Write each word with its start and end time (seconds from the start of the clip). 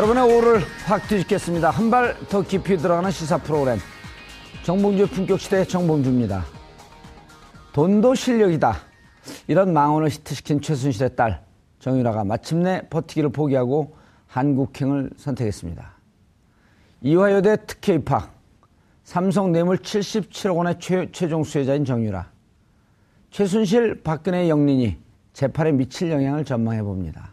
여러분의 0.00 0.34
오를 0.34 0.60
확 0.86 1.06
뒤집겠습니다. 1.08 1.68
한 1.68 1.90
발 1.90 2.16
더 2.30 2.40
깊이 2.40 2.78
들어가는 2.78 3.10
시사 3.10 3.36
프로그램. 3.36 3.78
정봉주 4.62 5.08
품격 5.08 5.38
시대 5.38 5.62
정봉주입니다. 5.62 6.42
돈도 7.74 8.14
실력이다. 8.14 8.76
이런 9.46 9.74
망언을 9.74 10.08
히트시킨 10.08 10.62
최순실의 10.62 11.16
딸 11.16 11.42
정유라가 11.80 12.24
마침내 12.24 12.80
버티기를 12.88 13.28
포기하고 13.28 13.94
한국행을 14.26 15.10
선택했습니다. 15.18 15.92
이화여대 17.02 17.58
특혜 17.66 17.94
입학, 17.96 18.32
삼성 19.04 19.52
뇌물 19.52 19.76
77억 19.76 20.56
원의 20.56 20.76
최, 20.80 21.10
최종 21.12 21.44
수혜자인 21.44 21.84
정유라. 21.84 22.26
최순실, 23.30 24.02
박근혜 24.02 24.48
영린이 24.48 24.96
재판에 25.34 25.72
미칠 25.72 26.10
영향을 26.10 26.46
전망해 26.46 26.82
봅니다. 26.82 27.29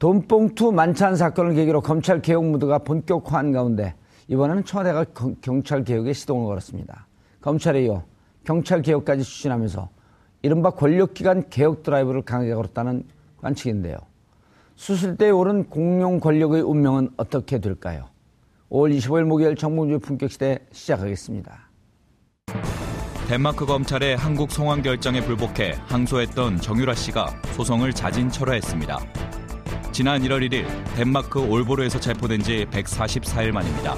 돈봉투 0.00 0.72
만찬 0.72 1.14
사건을 1.14 1.52
계기로 1.54 1.82
검찰 1.82 2.22
개혁 2.22 2.46
무드가 2.46 2.78
본격화한 2.78 3.52
가운데 3.52 3.94
이번에는 4.28 4.64
청와대가 4.64 5.04
경찰 5.42 5.84
개혁에 5.84 6.14
시동을 6.14 6.46
걸었습니다. 6.46 7.06
검찰에 7.42 7.84
이어 7.84 8.02
경찰 8.42 8.80
개혁까지 8.80 9.22
추진하면서 9.22 9.90
이른바 10.40 10.70
권력기관 10.70 11.50
개혁 11.50 11.82
드라이브를 11.82 12.22
강하게 12.22 12.54
걸었다는 12.54 13.04
관측인데요. 13.42 13.98
수술대에 14.74 15.28
오른 15.28 15.68
공룡 15.68 16.18
권력의 16.18 16.62
운명은 16.62 17.10
어떻게 17.18 17.58
될까요? 17.58 18.06
5월 18.70 18.96
25일 18.96 19.24
목요일 19.24 19.54
정봉주의 19.54 20.00
품격시대 20.00 20.60
시작하겠습니다. 20.72 21.68
덴마크 23.28 23.66
검찰의 23.66 24.16
한국 24.16 24.50
송환 24.50 24.80
결정에 24.80 25.20
불복해 25.20 25.74
항소했던 25.88 26.56
정유라 26.56 26.94
씨가 26.94 27.42
소송을 27.52 27.92
자진 27.92 28.30
철회했습니다. 28.30 28.98
지난 29.92 30.22
1월 30.22 30.48
1일 30.48 30.66
덴마크 30.94 31.40
올보르에서 31.40 31.98
체포된 31.98 32.42
지 32.42 32.64
144일 32.70 33.50
만입니다. 33.50 33.96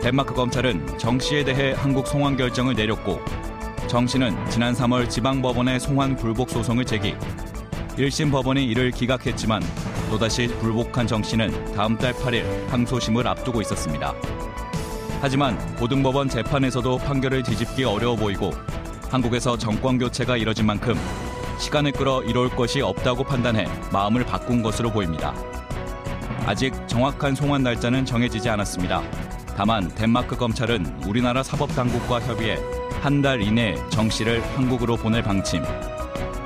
덴마크 0.00 0.32
검찰은 0.32 0.98
정 0.98 1.18
씨에 1.18 1.44
대해 1.44 1.74
한국 1.76 2.06
송환 2.06 2.36
결정을 2.36 2.74
내렸고 2.74 3.20
정 3.88 4.06
씨는 4.06 4.34
지난 4.48 4.74
3월 4.74 5.08
지방법원에 5.08 5.78
송환 5.78 6.16
불복 6.16 6.48
소송을 6.48 6.86
제기. 6.86 7.14
1심 7.96 8.32
법원이 8.32 8.64
이를 8.64 8.90
기각했지만 8.90 9.62
또다시 10.10 10.46
불복한 10.46 11.06
정 11.06 11.22
씨는 11.22 11.74
다음 11.74 11.98
달 11.98 12.14
8일 12.14 12.44
항소심을 12.68 13.28
앞두고 13.28 13.60
있었습니다. 13.60 14.14
하지만 15.20 15.58
고등법원 15.76 16.30
재판에서도 16.30 16.98
판결을 16.98 17.42
뒤집기 17.42 17.84
어려워 17.84 18.16
보이고 18.16 18.52
한국에서 19.10 19.58
정권 19.58 19.98
교체가 19.98 20.36
이뤄진 20.36 20.64
만큼 20.64 20.94
시간을 21.58 21.92
끌어 21.92 22.22
이뤄올 22.22 22.50
것이 22.50 22.80
없다고 22.80 23.24
판단해 23.24 23.66
마음을 23.92 24.24
바꾼 24.24 24.62
것으로 24.62 24.90
보입니다. 24.90 25.34
아직 26.46 26.72
정확한 26.86 27.34
송환 27.34 27.62
날짜는 27.62 28.06
정해지지 28.06 28.48
않았습니다. 28.48 29.02
다만 29.56 29.88
덴마크 29.88 30.36
검찰은 30.36 31.02
우리나라 31.06 31.42
사법 31.42 31.74
당국과 31.74 32.20
협의해 32.20 32.58
한 33.02 33.22
달 33.22 33.42
이내에 33.42 33.76
정 33.90 34.08
씨를 34.08 34.42
한국으로 34.56 34.96
보낼 34.96 35.22
방침. 35.22 35.62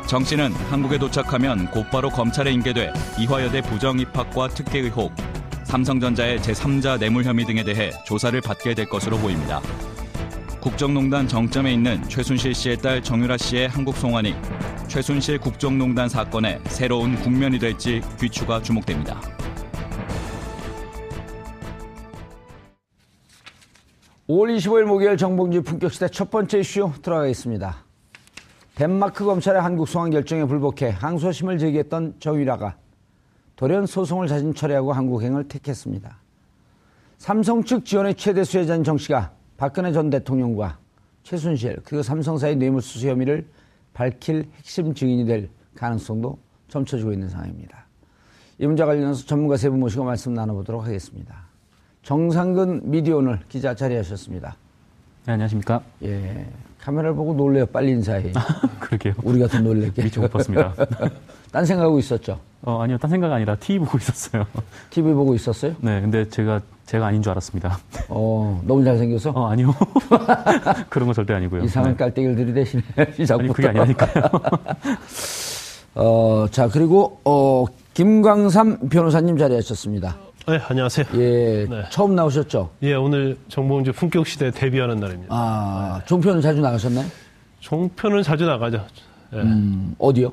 정 0.06 0.24
씨는 0.24 0.52
한국에 0.70 0.98
도착하면 0.98 1.70
곧바로 1.70 2.10
검찰에 2.10 2.52
인계돼 2.52 2.92
이화여대 3.18 3.62
부정 3.62 3.98
입학과 3.98 4.48
특혜 4.48 4.80
의혹, 4.80 5.12
삼성전자의 5.64 6.40
제3자 6.40 6.98
뇌물 6.98 7.24
혐의 7.24 7.46
등에 7.46 7.64
대해 7.64 7.92
조사를 8.04 8.38
받게 8.42 8.74
될 8.74 8.86
것으로 8.86 9.16
보입니다. 9.18 9.62
국정농단 10.60 11.26
정점에 11.26 11.72
있는 11.72 12.06
최순실 12.08 12.54
씨의 12.54 12.76
딸 12.78 13.02
정유라 13.02 13.36
씨의 13.38 13.68
한국 13.68 13.96
송환이 13.96 14.34
최순실 14.92 15.38
국정농단 15.38 16.06
사건의 16.06 16.60
새로운 16.66 17.16
국면이 17.16 17.58
될지 17.58 18.02
귀추가 18.20 18.60
주목됩니다. 18.60 19.22
(5월 24.28 24.54
25일) 24.54 24.84
목요일 24.84 25.16
정봉주 25.16 25.62
품격시대 25.62 26.08
첫 26.08 26.30
번째 26.30 26.58
이슈 26.58 26.92
들어가겠습니다. 27.00 27.86
덴마크 28.74 29.24
검찰의 29.24 29.62
한국 29.62 29.88
송환 29.88 30.10
결정에 30.10 30.44
불복해 30.44 30.90
항소심을 30.90 31.56
제기했던 31.56 32.16
정유라가 32.20 32.76
돌연 33.56 33.86
소송을 33.86 34.28
자진 34.28 34.52
철회하고 34.52 34.92
한국행을 34.92 35.48
택했습니다. 35.48 36.18
삼성 37.16 37.64
측 37.64 37.86
지원의 37.86 38.16
최대 38.16 38.44
수혜자인 38.44 38.84
정 38.84 38.98
씨가 38.98 39.32
박근혜 39.56 39.90
전 39.90 40.10
대통령과 40.10 40.76
최순실 41.22 41.80
그리고 41.82 42.02
삼성사의 42.02 42.56
뇌물수수 42.56 43.08
혐의를 43.08 43.48
밝힐 43.94 44.48
핵심 44.56 44.94
증인이 44.94 45.24
될 45.26 45.48
가능성도 45.74 46.38
점쳐지고 46.68 47.12
있는 47.12 47.28
상황입니다. 47.28 47.84
이 48.58 48.66
문제 48.66 48.84
관련해서 48.84 49.26
전문가 49.26 49.56
세 49.56 49.68
분 49.70 49.80
모시고 49.80 50.04
말씀 50.04 50.34
나눠보도록 50.34 50.84
하겠습니다. 50.84 51.42
정상근 52.02 52.90
미디어오늘 52.90 53.40
기자 53.48 53.74
자리하셨습니다. 53.74 54.56
네, 55.26 55.32
안녕하십니까? 55.32 55.82
예. 56.02 56.46
카메라를 56.82 57.14
보고 57.14 57.32
놀래요. 57.32 57.66
빨리 57.66 57.92
인사해. 57.92 58.32
그러게요. 58.80 59.14
우리가 59.22 59.46
더 59.46 59.60
놀래게. 59.60 60.02
미처 60.02 60.20
못 60.20 60.30
봤습니다. 60.32 60.74
딴 61.52 61.64
생각하고 61.64 61.98
있었죠? 62.00 62.40
어, 62.62 62.82
아니요. 62.82 62.98
딴 62.98 63.10
생각 63.10 63.32
아니라 63.32 63.54
TV 63.56 63.84
보고 63.86 63.98
있었어요. 63.98 64.46
TV 64.90 65.12
보고 65.12 65.34
있었어요? 65.34 65.74
네, 65.80 66.00
근데 66.00 66.28
제가, 66.28 66.60
제가 66.86 67.06
아닌 67.06 67.22
줄 67.22 67.30
알았습니다. 67.30 67.78
어, 68.08 68.60
너무 68.66 68.84
잘생겨서? 68.84 69.30
어, 69.30 69.46
아니요. 69.48 69.72
그런 70.90 71.06
건 71.06 71.14
절대 71.14 71.34
아니고요. 71.34 71.62
이상한 71.62 71.92
네. 71.92 71.96
깔때기를 71.96 72.34
들이대시네. 72.36 72.82
시작부터. 73.16 73.34
아니, 73.44 73.52
그게 73.52 73.68
아니라니까요. 73.68 74.24
어, 75.94 76.46
자, 76.50 76.68
그리고, 76.68 77.20
어, 77.24 77.64
김광삼 77.94 78.88
변호사님 78.88 79.36
자리하셨습니다. 79.36 80.16
네, 80.46 80.58
안녕하세요. 80.68 81.06
예, 81.14 81.66
네. 81.70 81.84
처음 81.90 82.16
나오셨죠? 82.16 82.70
예, 82.82 82.94
오늘 82.94 83.36
정봉주 83.48 83.92
품격 83.92 84.26
시대 84.26 84.50
데뷔하는 84.50 84.96
날입니다. 84.98 85.28
아, 85.34 86.00
종편은 86.06 86.40
자주 86.40 86.60
나가셨나요? 86.60 87.06
종편은 87.60 88.22
자주 88.24 88.44
나가죠. 88.46 88.84
예. 89.34 89.36
음, 89.38 89.94
어디요? 89.98 90.32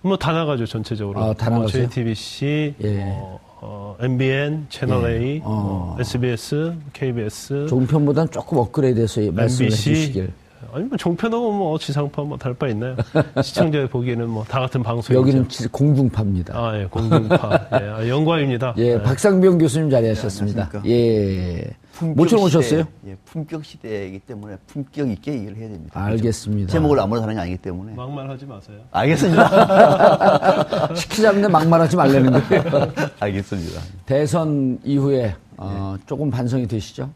뭐 0.00 0.16
다 0.16 0.32
나가죠 0.32 0.66
전체적으로. 0.66 1.22
아, 1.22 1.34
다 1.34 1.50
나가세요? 1.50 1.88
JTBC, 1.88 2.74
예. 2.84 3.02
어, 3.02 3.38
어, 3.60 3.96
MBN, 4.00 4.66
채널 4.70 5.10
예. 5.12 5.16
A, 5.26 5.40
어. 5.44 5.94
뭐 5.94 5.96
SBS, 6.00 6.74
KBS, 6.94 7.66
종편보다는 7.68 8.30
조금 8.30 8.58
업그레이드해서 8.58 9.20
말씀을 9.32 9.66
MBC. 9.66 9.90
해주시길. 9.90 10.32
아니 10.72 10.84
뭐 10.84 10.96
종편하고 10.96 11.52
뭐 11.52 11.78
지상파 11.78 12.22
뭐 12.22 12.38
다를 12.38 12.56
바 12.56 12.68
있나요? 12.68 12.96
시청자 13.42 13.86
보기에는 13.88 14.28
뭐 14.28 14.44
다 14.44 14.60
같은 14.60 14.82
방송이죠. 14.82 15.20
여기는 15.20 15.48
지- 15.48 15.68
공중파입니다. 15.68 16.56
아, 16.56 16.78
예, 16.78 16.84
공중파. 16.86 17.68
예, 17.72 17.76
아, 17.88 18.08
영광입니다. 18.08 18.74
예, 18.78 18.96
네. 18.96 19.02
박상병 19.02 19.58
교수님 19.58 19.90
자리하셨습니다. 19.90 20.70
안녕하십니까. 20.72 20.88
예. 20.90 21.70
모처럼 22.14 22.44
오셨어요? 22.46 22.84
예, 23.06 23.16
품격 23.24 23.64
시대이기 23.64 24.18
때문에 24.20 24.56
품격 24.66 25.08
있게 25.10 25.32
얘기를 25.34 25.56
해야 25.56 25.68
됩니다. 25.68 26.04
알겠습니다. 26.04 26.72
제목을 26.72 26.98
아무나 26.98 27.22
하는 27.22 27.34
게 27.34 27.40
아니기 27.40 27.56
때문에. 27.58 27.94
막말하지 27.94 28.46
마세요. 28.46 28.78
알겠습니다. 28.90 30.88
시키자는데 30.94 31.48
막말하지 31.48 31.96
말라는 31.96 32.32
거예요. 32.32 32.92
알겠습니다. 33.20 33.80
대선 34.06 34.78
이후에 34.84 35.34
어, 35.56 35.96
조금 36.06 36.30
반성이 36.30 36.66
되시죠? 36.66 37.10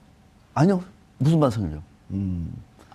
아니요. 0.54 0.82
무슨 1.18 1.40
반성이요? 1.40 1.82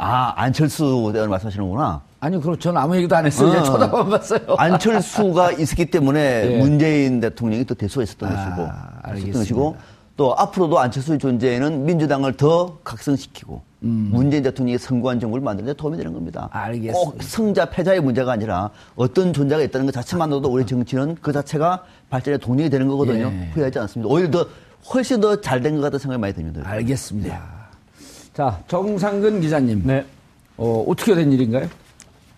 아, 0.04 0.34
안철수 0.36 1.10
대원 1.14 1.30
말씀하시는구나. 1.30 2.02
아니, 2.20 2.40
그럼 2.42 2.58
전 2.60 2.76
아무 2.78 2.96
얘기도 2.96 3.16
안 3.16 3.26
했어요. 3.26 3.60
어. 3.60 3.64
쳐다만 3.64 4.10
봤어요. 4.10 4.40
안철수가 4.58 5.54
있었기 5.54 5.86
때문에 5.88 6.20
예. 6.54 6.58
문재인 6.58 7.20
대통령이 7.20 7.66
또 7.66 7.74
대수가 7.76 8.04
있었던 8.04 8.30
아, 8.30 8.36
것이고, 8.36 8.70
알겠습니다. 9.04 9.40
것이고, 9.40 9.76
또 10.16 10.36
앞으로도 10.38 10.80
안철수의 10.80 11.20
존재는 11.20 11.86
민주당을 11.86 12.34
더 12.38 12.78
각성시키고, 12.84 13.62
문재인 13.82 14.44
대통령이 14.44 14.78
선거한 14.78 15.20
정부를 15.20 15.44
만드는 15.44 15.74
데 15.74 15.78
도움이 15.78 15.98
되는 15.98 16.14
겁니다. 16.14 16.48
알겠습니다. 16.54 16.94
꼭 16.98 17.22
승자 17.22 17.66
패자의 17.66 18.00
문제가 18.00 18.32
아니라 18.32 18.70
어떤 18.96 19.34
존재가 19.34 19.62
있다는 19.64 19.86
것 19.88 19.92
자체만으로도 19.94 20.50
우리 20.50 20.66
정치는 20.66 21.18
그 21.22 21.34
자체가 21.34 21.84
발전에 22.10 22.38
동력이 22.38 22.70
되는 22.70 22.88
거거든요. 22.88 23.26
예. 23.26 23.50
후회하지 23.54 23.80
않습니다. 23.80 24.14
오히려 24.14 24.32
더 24.32 24.46
훨씬 24.94 25.20
더 25.20 25.36
잘 25.42 25.62
된 25.62 25.76
것 25.76 25.82
같다는 25.82 26.00
생각이 26.00 26.22
많이 26.22 26.34
듭니다. 26.34 26.62
알겠습니다. 26.64 27.42
자, 28.34 28.60
정상근 28.68 29.42
기자님. 29.42 29.84
네. 29.86 30.06
어, 30.58 30.84
어떻게 30.88 31.14
된 31.16 31.32
일인가요? 31.32 31.68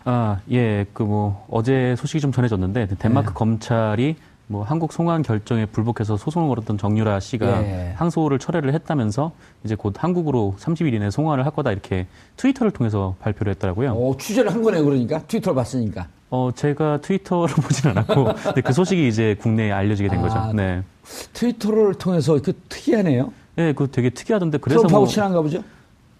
아, 0.03 0.39
예, 0.51 0.85
그 0.93 1.03
뭐 1.03 1.45
어제 1.49 1.95
소식이 1.97 2.19
좀 2.21 2.31
전해졌는데 2.31 2.87
덴마크 2.99 3.29
네. 3.29 3.33
검찰이 3.33 4.15
뭐 4.47 4.63
한국 4.63 4.93
송환 4.93 5.23
결정에 5.23 5.65
불복해서 5.65 6.17
소송을 6.17 6.49
걸었던 6.49 6.77
정유라 6.77 7.19
씨가 7.19 7.63
예. 7.63 7.93
항소를 7.95 8.37
철회를 8.37 8.73
했다면서 8.75 9.31
이제 9.63 9.73
곧 9.75 9.95
한국으로 9.97 10.55
30일 10.59 10.93
이내 10.93 11.09
송환을 11.09 11.43
할 11.45 11.51
거다 11.51 11.71
이렇게 11.71 12.05
트위터를 12.37 12.71
통해서 12.71 13.15
발표를 13.21 13.51
했더라고요. 13.53 13.93
어, 13.93 14.15
취재를 14.17 14.53
한 14.53 14.61
거네요, 14.61 14.83
그러니까. 14.85 15.19
트위터를 15.23 15.55
봤으니까. 15.55 16.07
어, 16.29 16.51
제가 16.53 17.01
트위터를 17.01 17.55
보진 17.63 17.89
않았고 17.89 18.25
근데 18.43 18.61
그 18.61 18.73
소식이 18.73 19.07
이제 19.07 19.35
국내에 19.39 19.71
알려지게 19.71 20.09
된 20.09 20.19
아, 20.19 20.21
거죠. 20.21 20.53
네. 20.53 20.83
트위터를 21.33 21.95
통해서 21.95 22.39
그 22.43 22.53
특이하네요. 22.69 23.31
예, 23.57 23.73
그거 23.73 23.87
되게 23.87 24.09
특이하던데 24.09 24.57
그래서 24.59 24.81
트럼프하고 24.81 25.05
뭐 25.05 25.11
친한가 25.11 25.41
보죠? 25.41 25.63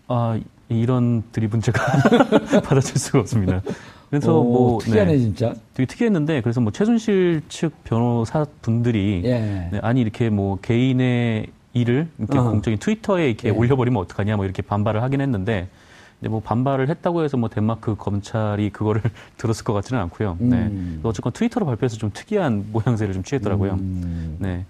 아, 0.08 0.40
이런 0.70 1.24
드립은 1.32 1.62
제가 1.62 1.82
받아줄 2.64 2.98
수가 2.98 3.20
없습니다. 3.20 3.62
그래서 4.10 4.40
오, 4.40 4.44
뭐 4.44 4.80
특이하네, 4.80 5.14
네. 5.14 5.18
진짜. 5.20 5.54
되게 5.74 5.86
특이했는데 5.86 6.42
그래서 6.42 6.62
뭐 6.62 6.72
최순실 6.72 7.42
측 7.50 7.84
변호사 7.84 8.46
분들이 8.62 9.22
예. 9.26 9.70
네, 9.72 9.80
아니 9.82 10.02
이렇게 10.02 10.30
뭐 10.30 10.58
개인의 10.62 11.48
일을 11.74 12.08
이렇게 12.18 12.38
어. 12.38 12.44
공적인 12.44 12.80
트위터에 12.80 13.28
이렇게 13.28 13.50
예. 13.50 13.52
올려버리면 13.52 14.02
어떡하냐 14.02 14.38
뭐 14.38 14.46
이렇게 14.46 14.62
반발을 14.62 15.04
하긴 15.04 15.22
했는데 15.22 15.68
근데 16.20 16.30
뭐 16.30 16.40
반발을 16.40 16.90
했다고 16.90 17.24
해서 17.24 17.36
뭐 17.38 17.50
덴마크 17.50 17.96
검찰이 17.96 18.70
그거를 18.70 19.02
들었을 19.38 19.64
것 19.64 19.74
같지는 19.74 20.02
않고요. 20.04 20.38
네. 20.40 20.56
음. 20.56 21.00
어쨌건 21.04 21.34
트위터로 21.34 21.66
발표해서 21.66 21.98
좀 21.98 22.12
특이한 22.14 22.68
모양새를 22.72 23.14
좀 23.14 23.24
취했더라고요. 23.24 23.74
음. 23.74 24.38
네. 24.40 24.66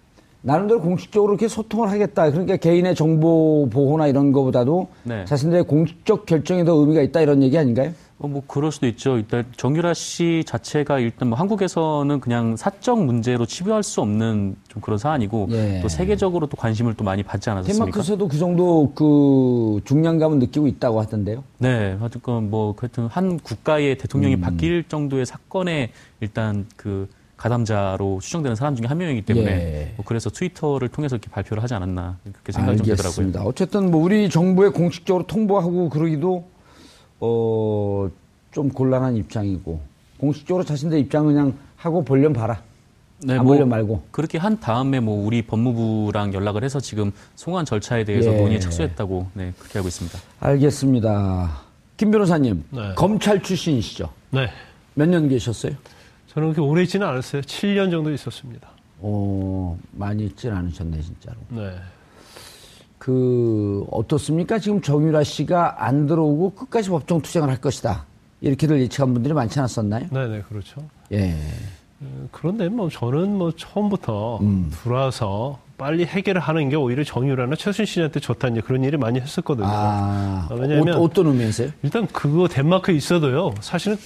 나름대로 0.45 0.79
공식적으로 0.79 1.33
이렇게 1.33 1.47
소통을 1.47 1.89
하겠다. 1.89 2.29
그러니까 2.29 2.55
개인의 2.57 2.93
정보 2.93 3.67
보호나 3.71 4.05
이런 4.05 4.31
거보다도 4.31 4.87
네. 5.03 5.25
자신들의 5.25 5.63
공식적 5.63 6.27
결정에 6.27 6.63
더 6.63 6.73
의미가 6.75 7.01
있다 7.01 7.21
이런 7.21 7.41
얘기 7.41 7.57
아닌가요? 7.57 7.91
어, 8.19 8.27
뭐 8.27 8.43
그럴 8.45 8.71
수도 8.71 8.85
있죠. 8.87 9.17
일단 9.17 9.43
정유라 9.57 9.95
씨 9.95 10.43
자체가 10.45 10.99
일단 10.99 11.29
뭐 11.29 11.37
한국에서는 11.39 12.19
그냥 12.19 12.55
사적 12.55 13.03
문제로 13.03 13.47
치부할 13.47 13.81
수 13.81 14.01
없는 14.01 14.55
좀 14.67 14.81
그런 14.81 14.99
사안이고 14.99 15.47
예. 15.49 15.79
또 15.81 15.87
세계적으로 15.87 16.45
또 16.45 16.55
관심을 16.55 16.93
또 16.93 17.03
많이 17.03 17.23
받지 17.23 17.49
않았습니까? 17.49 17.85
덴마크에서도 17.85 18.27
그 18.27 18.37
정도 18.37 18.91
그 18.93 19.81
중량감은 19.83 20.37
느끼고 20.39 20.67
있다고 20.67 21.01
하던데요. 21.01 21.43
네, 21.57 21.97
하여튼 21.99 22.49
뭐 22.51 22.75
하여튼 22.79 23.07
한 23.07 23.39
국가의 23.39 23.97
대통령이 23.97 24.35
음. 24.35 24.41
바뀔 24.41 24.83
정도의 24.87 25.25
사건에 25.25 25.89
일단 26.21 26.67
그 26.77 27.09
가담자로 27.37 28.19
추정되는 28.21 28.55
사람 28.55 28.75
중에 28.75 28.87
한 28.87 28.97
명이기 28.97 29.23
때문에 29.23 29.51
예. 29.51 29.93
뭐 29.97 30.05
그래서 30.05 30.29
트위터를 30.29 30.87
통해서 30.89 31.15
이렇게 31.15 31.29
발표를 31.29 31.61
하지 31.61 31.73
않았나 31.73 32.17
그렇게 32.23 32.51
생각이 32.51 32.77
좀 32.77 32.85
되더라고요. 32.87 33.07
알겠습니다. 33.09 33.43
어쨌든 33.43 33.91
뭐 33.91 34.01
우리 34.01 34.29
정부에 34.29 34.69
공식적으로 34.69 35.25
통보하고 35.27 35.89
그러기도 35.89 36.45
어, 37.19 38.09
좀 38.51 38.69
곤란한 38.69 39.17
입장이고 39.17 39.79
공식적으로 40.19 40.63
자신들 40.63 40.97
입장 40.99 41.25
그냥 41.25 41.53
하고 41.77 42.03
보려면 42.03 42.33
봐라. 42.33 42.61
네, 43.23 43.33
안뭐 43.33 43.53
보려 43.53 43.65
말고. 43.65 44.03
그렇게 44.11 44.37
한 44.37 44.59
다음에 44.59 44.99
뭐 44.99 45.25
우리 45.25 45.41
법무부랑 45.41 46.33
연락을 46.33 46.63
해서 46.63 46.79
지금 46.79 47.11
송환 47.35 47.65
절차에 47.65 48.03
대해서 48.03 48.31
예. 48.33 48.37
논의에 48.37 48.59
착수했다고 48.59 49.27
네, 49.33 49.53
그렇게 49.57 49.79
알고 49.79 49.87
있습니다. 49.87 50.19
알겠습니다. 50.39 51.61
김 51.97 52.11
변호사님, 52.11 52.63
네. 52.71 52.93
검찰 52.95 53.41
출신이시죠? 53.41 54.09
네. 54.31 54.49
몇 54.95 55.07
년 55.09 55.27
계셨어요? 55.29 55.73
저는 56.35 56.51
그렇게 56.51 56.61
오래 56.69 56.83
있지는 56.83 57.07
않았어요. 57.07 57.41
7년 57.43 57.89
정도 57.89 58.11
있었습니다. 58.11 58.67
어, 58.99 59.77
많이 59.93 60.25
있진 60.25 60.51
않으셨네, 60.51 60.99
진짜로. 61.01 61.37
네. 61.47 61.71
그, 62.97 63.85
어떻습니까? 63.89 64.59
지금 64.59 64.81
정유라 64.81 65.23
씨가 65.23 65.85
안 65.85 66.07
들어오고 66.07 66.51
끝까지 66.51 66.89
법정 66.89 67.21
투쟁을 67.21 67.49
할 67.49 67.57
것이다. 67.61 68.05
이렇게들 68.41 68.81
예측한 68.81 69.13
분들이 69.13 69.33
많지 69.33 69.57
않았었나요? 69.59 70.07
네네, 70.11 70.41
그렇죠. 70.49 70.81
예. 71.13 71.35
어, 72.01 72.27
그런데 72.31 72.67
뭐 72.67 72.89
저는 72.89 73.37
뭐 73.37 73.53
처음부터 73.55 74.39
음. 74.41 74.69
들어와서 74.83 75.59
빨리 75.77 76.05
해결을 76.05 76.41
하는 76.41 76.67
게 76.67 76.75
오히려 76.75 77.05
정유라나 77.05 77.55
최순실한테 77.55 78.19
좋다 78.19 78.49
이제 78.49 78.59
그런 78.59 78.83
일을 78.83 78.99
많이 78.99 79.21
했었거든요. 79.21 79.67
아, 79.67 80.47
아, 80.49 80.53
왜냐면- 80.53 80.95
어, 80.97 81.07
떤 81.09 81.27
의미에서요? 81.27 81.69
일단 81.83 82.07
그거 82.07 82.49
덴마크에 82.49 82.93
있어도 82.95 83.53
사실은 83.61 83.97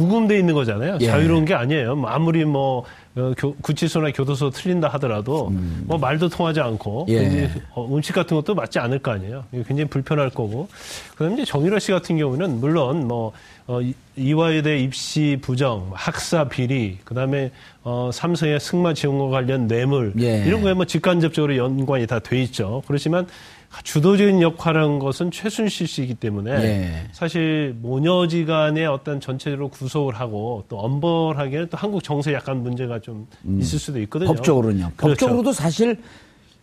구금돼 0.00 0.38
있는 0.38 0.54
거잖아요. 0.54 0.98
예. 1.00 1.06
자유로운 1.06 1.44
게 1.46 1.54
아니에요. 1.54 1.96
뭐 1.96 2.10
아무리 2.10 2.44
뭐 2.44 2.84
어, 3.16 3.32
교- 3.38 3.54
구치소나 3.62 4.10
교도소 4.12 4.50
틀린다 4.50 4.88
하더라도 4.88 5.50
뭐 5.84 5.96
말도 5.96 6.28
통하지 6.28 6.60
않고 6.60 7.04
음. 7.04 7.08
예. 7.08 7.20
굉장히, 7.20 7.48
어, 7.74 7.88
음식 7.94 8.12
같은 8.14 8.36
것도 8.36 8.54
맞지 8.54 8.78
않을 8.78 8.98
거 8.98 9.12
아니에요. 9.12 9.44
굉장히 9.52 9.86
불편할 9.86 10.28
거고. 10.28 10.68
그다음에 11.12 11.34
이제 11.34 11.44
정유라 11.46 11.78
씨 11.78 11.92
같은 11.92 12.18
경우는 12.18 12.60
물론 12.60 13.08
뭐 13.08 13.32
어, 13.66 13.80
이- 13.80 13.94
이화여대 14.16 14.78
입시 14.80 15.38
부정, 15.40 15.90
학사 15.94 16.44
비리, 16.48 16.98
그다음에 17.04 17.50
어, 17.82 18.10
삼성의 18.12 18.60
승마 18.60 18.92
지원과 18.92 19.30
관련 19.30 19.66
뇌물 19.66 20.12
예. 20.20 20.44
이런 20.46 20.60
거에 20.60 20.74
뭐 20.74 20.84
직간접적으로 20.84 21.56
연관이 21.56 22.06
다 22.06 22.18
돼 22.18 22.42
있죠. 22.42 22.82
그렇지만 22.86 23.26
주도적인 23.82 24.42
역할을 24.42 24.82
한 24.82 24.98
것은 24.98 25.30
최순실 25.30 25.86
씨이기 25.86 26.14
때문에 26.14 26.50
예. 26.52 26.92
사실 27.12 27.74
모녀지간의 27.80 28.86
어떤 28.86 29.20
전체적으로 29.20 29.68
구속을 29.68 30.14
하고 30.14 30.64
또 30.68 30.78
엄벌하기에는 30.78 31.68
또 31.70 31.76
한국 31.76 32.02
정세에 32.02 32.34
약간 32.34 32.62
문제가 32.62 32.98
좀 33.00 33.26
있을 33.58 33.78
수도 33.78 34.00
있거든요. 34.02 34.30
음. 34.30 34.34
법적으로는요. 34.36 34.92
그렇죠. 34.96 35.12
법적으로도 35.14 35.52
사실 35.52 36.00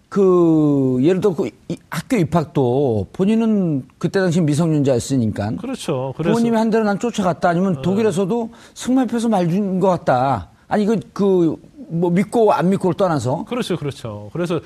그 0.09 0.99
예를 1.01 1.21
들어 1.21 1.33
그 1.33 1.49
이- 1.69 1.77
학교 1.89 2.17
입학도 2.17 3.07
본인은 3.13 3.87
그때 3.97 4.19
당시 4.19 4.41
미성년자였으니까 4.41 5.51
그렇죠. 5.57 6.13
그래서 6.15 6.31
어. 6.31 6.33
부모님이 6.35 6.57
한 6.57 6.69
대로 6.69 6.83
난 6.83 6.99
쫓아갔다 6.99 7.49
아니면 7.49 7.81
독일에서도 7.81 8.49
승마표에서 8.75 9.29
말준 9.29 9.79
것 9.79 9.89
같다. 9.89 10.49
아니 10.67 10.85
그 10.85 10.99
그 11.13 11.57
뭐 11.89 12.09
믿고 12.09 12.51
안 12.53 12.69
믿고를 12.71 12.95
떠나서 12.95 13.45
그렇죠, 13.45 13.77
그렇죠. 13.77 14.29
그래서 14.33 14.59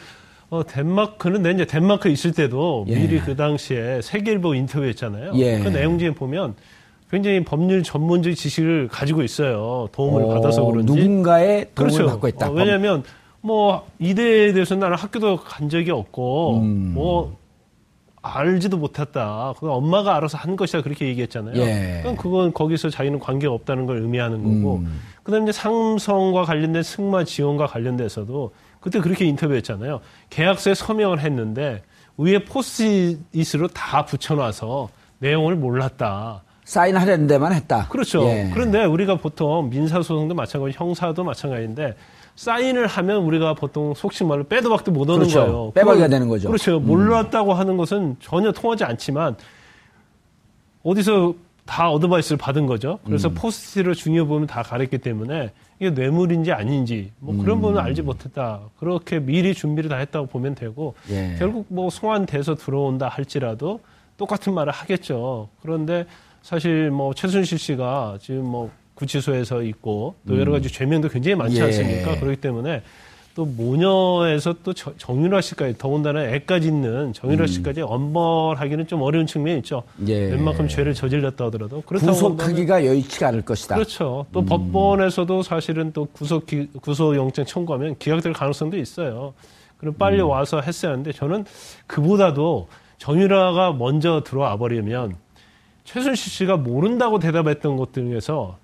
어, 0.49 0.65
덴마크는 0.65 1.41
내 1.41 1.51
이제 1.51 1.65
덴마크에 1.65 2.11
있을 2.11 2.31
때도 2.31 2.85
예. 2.87 2.95
미리 2.95 3.19
그 3.19 3.35
당시에 3.35 4.01
세계일보 4.01 4.55
인터뷰했잖아요. 4.55 5.33
예. 5.35 5.59
그 5.59 5.67
내용 5.69 5.99
중에 5.99 6.13
보면 6.13 6.55
굉장히 7.11 7.43
법률 7.43 7.83
전문적 7.83 8.33
지식을 8.35 8.87
가지고 8.89 9.23
있어요. 9.23 9.87
도움을 9.91 10.23
어, 10.23 10.27
받아서 10.29 10.63
그런지. 10.63 10.93
누군가의 10.93 11.69
도움을 11.75 11.91
그렇죠. 11.93 12.05
받고 12.11 12.27
있다. 12.29 12.49
어, 12.49 12.53
왜냐하면 12.53 13.03
뭐 13.41 13.85
이대에 13.99 14.53
대해서 14.53 14.75
나는 14.75 14.97
학교도 14.97 15.37
간 15.37 15.69
적이 15.69 15.91
없고 15.91 16.59
음. 16.59 16.91
뭐 16.93 17.37
알지도 18.21 18.77
못했다. 18.77 19.53
그건 19.55 19.71
엄마가 19.71 20.15
알아서 20.15 20.37
한 20.37 20.55
것이다 20.55 20.81
그렇게 20.81 21.07
얘기했잖아요. 21.07 21.55
예. 21.57 21.99
그건 22.01 22.17
그건 22.17 22.53
거기서 22.53 22.89
자기는 22.89 23.19
관계가 23.19 23.53
없다는 23.53 23.85
걸 23.85 24.01
의미하는 24.01 24.43
거고. 24.43 24.77
음. 24.77 25.01
그 25.23 25.31
다음에 25.31 25.43
이제 25.43 25.51
삼성과 25.51 26.43
관련된 26.43 26.83
승마 26.83 27.25
지원과 27.25 27.67
관련돼서도 27.67 28.51
그때 28.87 29.01
그렇게 29.01 29.25
인터뷰했잖아요. 29.25 29.99
계약서에 30.29 30.73
서명을 30.73 31.19
했는데 31.19 31.83
위에 32.17 32.45
포스트잇으로 32.45 33.67
다 33.73 34.05
붙여놔서 34.05 34.87
내용을 35.19 35.57
몰랐다. 35.57 36.43
사인하려는 36.63 37.27
데만 37.27 37.51
했다. 37.51 37.87
그렇죠. 37.89 38.23
예. 38.23 38.49
그런데 38.53 38.85
우리가 38.85 39.17
보통 39.17 39.69
민사소송도 39.69 40.35
마찬가지, 40.35 40.73
형사도 40.77 41.25
마찬가지인데 41.25 41.95
사인을 42.37 42.87
하면 42.87 43.23
우리가 43.23 43.55
보통 43.55 43.93
속칭 43.93 44.29
말로 44.29 44.45
빼도 44.45 44.69
박도 44.69 44.91
못 44.91 45.09
오는 45.09 45.19
그렇죠. 45.27 45.39
거예요. 45.41 45.71
빼박이가 45.75 46.07
되는 46.07 46.29
거죠. 46.29 46.47
음. 46.47 46.51
그렇죠. 46.51 46.79
몰랐다고 46.79 47.53
하는 47.53 47.75
것은 47.75 48.15
전혀 48.21 48.53
통하지 48.53 48.85
않지만 48.85 49.35
어디서 50.83 51.33
다 51.67 51.91
어드바이스를 51.91 52.37
받은 52.37 52.65
거죠. 52.65 52.93
음. 53.03 53.07
그래서 53.07 53.29
포스트를 53.29 53.93
중요 53.93 54.25
부분 54.25 54.47
다 54.47 54.63
가렸기 54.63 54.97
때문에 54.97 55.51
이게 55.79 55.91
뇌물인지 55.91 56.51
아닌지 56.51 57.11
뭐 57.19 57.35
그런 57.37 57.57
음. 57.57 57.61
부분은 57.61 57.81
알지 57.81 58.01
못했다. 58.01 58.61
그렇게 58.79 59.19
미리 59.19 59.53
준비를 59.53 59.89
다 59.89 59.97
했다고 59.97 60.27
보면 60.27 60.55
되고 60.55 60.95
예. 61.11 61.35
결국 61.37 61.67
뭐 61.69 61.91
송환돼서 61.91 62.55
들어온다 62.55 63.09
할지라도 63.09 63.81
똑같은 64.17 64.53
말을 64.55 64.71
하겠죠. 64.73 65.49
그런데 65.61 66.05
사실 66.41 66.89
뭐 66.89 67.13
최순실 67.13 67.59
씨가 67.59 68.17
지금 68.19 68.45
뭐 68.45 68.71
구치소에서 68.95 69.61
있고 69.63 70.15
또 70.27 70.39
여러 70.39 70.51
가지 70.51 70.69
죄명도 70.69 71.09
굉장히 71.09 71.35
많지 71.35 71.57
음. 71.57 71.61
예. 71.61 71.65
않습니까? 71.65 72.19
그렇기 72.19 72.41
때문에 72.41 72.81
또 73.37 73.45
모녀에서 73.45 74.55
또 74.63 74.73
저- 74.73 74.97
정유라 74.97 75.41
씨까지 75.41 75.77
더군다나 75.77 76.25
애까지 76.25 76.69
있는 76.69 77.13
정유라 77.13 77.45
씨까지 77.45 77.81
엄벌하기는 77.83 78.87
좀 78.87 79.03
어려운 79.03 79.27
측면이 79.27 79.59
있죠. 79.59 79.83
음. 79.99 80.09
예. 80.09 80.31
웬만큼 80.31 80.67
죄를 80.67 80.95
저질렀다 80.95 81.45
하더라도 81.45 81.81
그렇다고 81.81 82.13
구속하기가 82.13 82.83
여의치가 82.87 83.27
않을 83.27 83.43
것이다. 83.43 83.75
그렇죠. 83.75 84.25
또 84.31 84.39
음. 84.39 84.45
법원에서도 84.47 85.43
사실은 85.43 85.93
또 85.93 86.05
구속 86.05 86.47
기, 86.47 86.65
구속영장 86.81 87.45
청구하면 87.45 87.95
기각될 87.99 88.33
가능성도 88.33 88.75
있어요. 88.77 89.35
그럼 89.77 89.93
빨리 89.99 90.19
음. 90.19 90.29
와서 90.29 90.59
했어야 90.59 90.93
하는데 90.93 91.11
저는 91.11 91.45
그보다도 91.85 92.67
정유라가 92.97 93.73
먼저 93.73 94.23
들어와 94.25 94.57
버리면 94.57 95.15
최순실 95.83 96.31
씨가 96.31 96.57
모른다고 96.57 97.19
대답했던 97.19 97.77
것 97.77 97.93
중에서 97.93 98.57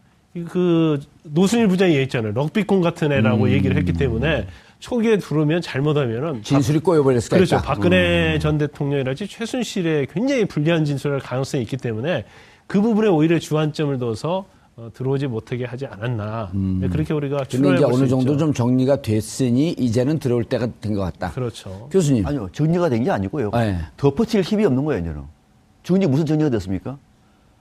그 0.49 0.99
노순일 1.23 1.67
부장이 1.67 1.91
얘기했잖아요. 1.91 2.33
럭비콘 2.33 2.81
같은 2.81 3.11
애라고 3.11 3.51
얘기를 3.51 3.77
했기 3.77 3.93
때문에 3.93 4.47
초기에 4.79 5.17
들어오면 5.17 5.61
잘못하면은 5.61 6.41
진술이 6.43 6.79
꼬여버릴 6.79 7.21
수가 7.21 7.37
그렇죠. 7.37 7.55
있다. 7.57 7.63
박근혜 7.65 8.39
전 8.39 8.57
대통령이랄지 8.57 9.27
최순실의 9.27 10.07
굉장히 10.07 10.45
불리한 10.45 10.85
진술할 10.85 11.19
가능성이 11.19 11.63
있기 11.63 11.77
때문에 11.77 12.25
그 12.67 12.81
부분에 12.81 13.07
오히려 13.09 13.37
주안점을 13.39 13.97
둬서 13.99 14.45
어, 14.75 14.89
들어오지 14.91 15.27
못하게 15.27 15.65
하지 15.65 15.85
않았나. 15.85 16.49
네, 16.51 16.87
그렇게 16.87 17.13
우리가 17.13 17.45
추론해 17.45 17.75
이제 17.77 17.85
볼수 17.85 17.99
어느 18.01 18.09
정도 18.09 18.31
있죠. 18.33 18.37
좀 18.39 18.53
정리가 18.53 19.03
됐으니 19.03 19.69
이제는 19.73 20.17
들어올 20.17 20.43
때가 20.45 20.67
된 20.81 20.95
것 20.95 21.01
같다. 21.01 21.29
그렇죠. 21.31 21.87
교수님. 21.91 22.25
아니요, 22.25 22.49
정리가 22.51 22.89
된 22.89 23.03
게 23.03 23.11
아니고요. 23.11 23.51
네. 23.51 23.77
덮어칠 23.97 24.41
힘이 24.41 24.65
없는 24.65 24.83
거예요, 24.83 25.01
이제는. 25.01 25.21
정리 25.83 26.07
무슨 26.07 26.25
정리가 26.25 26.49
됐습니까? 26.49 26.97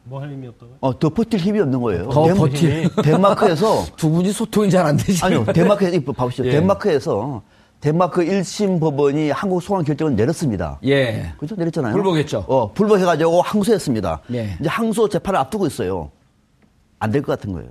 뭐할 0.04 0.30
의미 0.30 0.49
없다고요? 0.49 0.76
어, 0.80 0.99
덮어칠 0.99 1.38
힘이 1.40 1.61
없는 1.61 1.80
거예요. 1.80 2.09
더 2.09 2.26
덴- 2.26 2.37
버틸. 2.37 2.88
덴마크에서 3.04 3.85
두 3.97 4.11
분이 4.11 4.32
소통이 4.32 4.71
잘 4.71 4.85
안 4.87 4.97
되지. 4.97 5.25
아니요, 5.25 5.44
덴마크에서 5.52 6.00
봐보시죠. 6.12 6.44
예. 6.49 6.50
덴마크에서 6.52 7.42
덴마크 7.80 8.25
1심 8.25 8.78
법원이 8.80 9.30
한국 9.30 9.61
소환 9.62 9.85
결정을 9.85 10.14
내렸습니다. 10.16 10.78
예. 10.85 11.32
그죠? 11.38 11.54
내렸잖아요. 11.56 11.92
불복했죠. 11.94 12.44
어, 12.49 12.73
불복해가지고 12.73 13.42
항소했습니다. 13.42 14.21
예. 14.35 14.56
이제 14.61 14.68
항소 14.68 15.09
재판을 15.09 15.38
앞두고 15.40 15.66
있어요. 15.66 16.11
안 17.00 17.11
될 17.11 17.23
것 17.23 17.37
같은 17.38 17.52
거예요. 17.52 17.71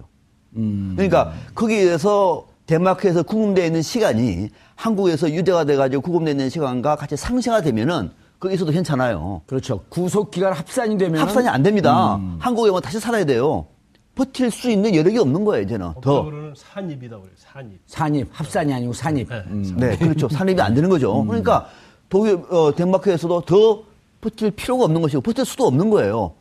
음. 0.58 0.94
그러니까 0.98 1.32
거기에서 1.56 2.46
덴마크에서 2.66 3.24
구금되어 3.24 3.66
있는 3.66 3.82
시간이 3.82 4.50
한국에서 4.76 5.32
유죄가 5.32 5.64
돼가지고 5.64 6.02
구금되어 6.02 6.32
있는 6.32 6.50
시간과 6.50 6.96
같이 6.98 7.16
상쇄가 7.16 7.62
되면은 7.62 8.12
거기서도 8.42 8.72
괜찮아요. 8.72 9.42
그렇죠. 9.46 9.82
구속 9.88 10.32
기간 10.32 10.52
합산이 10.52 10.98
되면 10.98 11.22
합산이 11.22 11.48
안 11.48 11.62
됩니다. 11.62 12.16
음. 12.16 12.38
한국에 12.40 12.72
오면 12.72 12.82
다시 12.82 13.00
살아야 13.00 13.24
돼요. 13.24 13.68
버틸 14.16 14.50
수 14.50 14.70
있는 14.70 14.94
여력이 14.96 15.18
없는 15.20 15.46
거예요, 15.46 15.64
이제는. 15.64 15.86
더. 15.94 16.02
법적으로는 16.02 16.54
산입이다 16.58 17.18
그래요. 17.18 17.32
산입. 17.38 17.80
산입, 17.86 18.30
합산이 18.34 18.74
아니고 18.74 18.94
산입. 18.94 19.30
네. 19.30 19.44
음. 19.48 19.76
네, 19.78 19.96
그렇죠. 19.96 20.28
산입이 20.28 20.60
안 20.60 20.74
되는 20.74 20.90
거죠. 20.90 21.24
그러니까 21.24 21.68
독일, 22.10 22.42
어, 22.50 22.74
덴마크에서도 22.76 23.42
더 23.42 23.84
버틸 24.22 24.52
필요가 24.52 24.86
없는 24.86 25.02
것이고 25.02 25.22
버틸 25.22 25.46
수도 25.46 25.66
없는 25.68 25.92
거예요. 25.92 26.34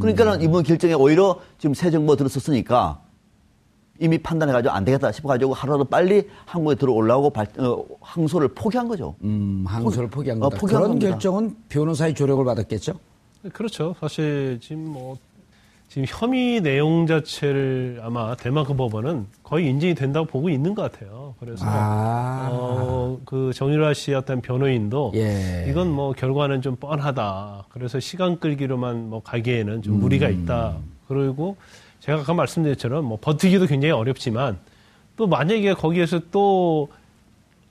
그러니까는 0.00 0.40
이번 0.40 0.62
결정에 0.62 0.94
오히려 0.94 1.38
지금 1.58 1.74
새 1.74 1.90
정부가 1.90 2.16
들어섰으니까 2.16 3.00
이미 4.00 4.18
판단해가지고 4.18 4.74
안 4.74 4.84
되겠다 4.84 5.12
싶어가지고 5.12 5.54
하루라도 5.54 5.84
빨리 5.84 6.28
한국에 6.46 6.74
들어올라오고 6.74 7.30
발, 7.30 7.46
어, 7.58 7.84
항소를 8.00 8.48
포기한 8.48 8.88
거죠. 8.88 9.14
음, 9.22 9.64
항소를 9.66 10.10
포기한 10.10 10.38
어, 10.38 10.48
거다. 10.48 10.58
포기한 10.58 10.82
그런 10.82 10.90
겁니다. 10.92 11.10
결정은 11.10 11.56
변호사의 11.68 12.14
조력을 12.14 12.44
받았겠죠? 12.44 12.94
그렇죠. 13.52 13.94
사실 14.00 14.58
지금 14.60 14.88
뭐 14.88 15.16
지금 15.88 16.06
혐의 16.08 16.60
내용 16.60 17.06
자체를 17.06 18.00
아마 18.02 18.34
덴마크 18.34 18.74
법원은 18.74 19.26
거의 19.44 19.68
인정이 19.68 19.94
된다고 19.94 20.26
보고 20.26 20.48
있는 20.48 20.74
것 20.74 20.90
같아요. 20.90 21.36
그래서 21.38 21.64
아. 21.68 22.48
어, 22.50 23.20
그 23.24 23.52
정유라 23.54 23.94
씨 23.94 24.12
어떤 24.12 24.40
변호인도 24.40 25.12
예. 25.14 25.66
이건 25.68 25.90
뭐 25.90 26.12
결과는 26.12 26.62
좀 26.62 26.74
뻔하다. 26.74 27.66
그래서 27.68 28.00
시간 28.00 28.40
끌기로만 28.40 29.08
뭐 29.08 29.22
가기에는 29.22 29.82
좀 29.82 30.00
무리가 30.00 30.26
음. 30.26 30.42
있다. 30.42 30.78
그리고 31.06 31.56
제가 32.04 32.20
아까 32.20 32.34
말씀드린 32.34 32.74
것처럼 32.74 33.06
뭐 33.06 33.18
버티기도 33.18 33.66
굉장히 33.66 33.92
어렵지만 33.92 34.58
또 35.16 35.26
만약에 35.26 35.72
거기에서 35.72 36.20
또 36.30 36.88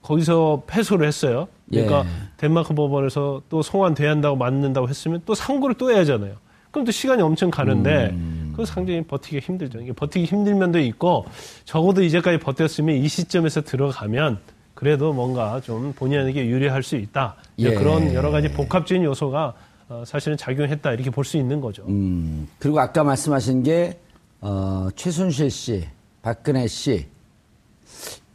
거기서 0.02 0.64
패소를 0.66 1.06
했어요. 1.06 1.46
그러니까 1.70 2.00
예. 2.00 2.06
덴마크 2.36 2.74
법원에서 2.74 3.42
또 3.48 3.62
송환돼야 3.62 4.10
한다고 4.10 4.34
맞는다고 4.36 4.88
했으면 4.88 5.22
또 5.24 5.34
상고를 5.34 5.76
또 5.76 5.90
해야 5.92 6.00
하잖아요. 6.00 6.34
그럼 6.72 6.84
또 6.84 6.90
시간이 6.90 7.22
엄청 7.22 7.50
가는데 7.50 8.10
음. 8.10 8.48
그건 8.50 8.66
상당히 8.66 9.02
버티기 9.04 9.38
힘들죠. 9.38 9.80
이게 9.80 9.92
버티기 9.92 10.24
힘든 10.24 10.58
면도 10.58 10.80
있고 10.80 11.26
적어도 11.64 12.02
이제까지 12.02 12.38
버텼으면 12.38 12.96
이 12.96 13.06
시점에서 13.06 13.62
들어가면 13.62 14.38
그래도 14.74 15.12
뭔가 15.12 15.60
좀 15.60 15.92
본인에게 15.92 16.44
유리할 16.46 16.82
수 16.82 16.96
있다. 16.96 17.36
예. 17.60 17.72
그런 17.72 18.12
여러 18.14 18.32
가지 18.32 18.50
복합적인 18.50 19.04
요소가 19.04 19.54
어, 19.88 20.02
사실은 20.04 20.36
작용했다 20.36 20.92
이렇게 20.92 21.10
볼 21.10 21.24
수 21.24 21.36
있는 21.36 21.60
거죠. 21.60 21.84
음, 21.86 22.48
그리고 22.58 22.80
아까 22.80 23.04
말씀하신 23.04 23.62
게, 23.62 24.00
어, 24.46 24.88
최순실 24.94 25.50
씨, 25.50 25.84
박근혜 26.20 26.66
씨, 26.66 27.06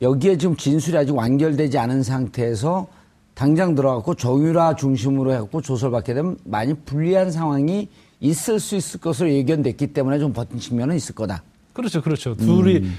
여기에 0.01 0.39
지금 0.39 0.58
진술이 0.58 0.98
아직 0.98 1.16
완결되지 1.16 1.78
않은 1.78 2.01
상태에서 2.01 2.88
당장 3.36 3.75
들어갔고 3.75 4.16
정유라 4.16 4.75
중심으로 4.75 5.32
해갖고 5.34 5.62
조사를 5.62 5.92
받게 5.92 6.16
되면 6.16 6.36
많이 6.46 6.74
불리한 6.74 7.32
상황이 7.32 7.89
있을 8.22 8.60
수 8.60 8.75
있을 8.75 9.00
것으로 9.00 9.30
예견됐기 9.30 9.94
때문에 9.94 10.18
좀 10.18 10.34
버틴 10.34 10.60
측면은 10.60 10.96
있을 10.96 11.13
거다. 11.13 11.44
그렇죠, 11.74 12.01
그렇죠. 12.01 12.36
둘이 12.36 12.89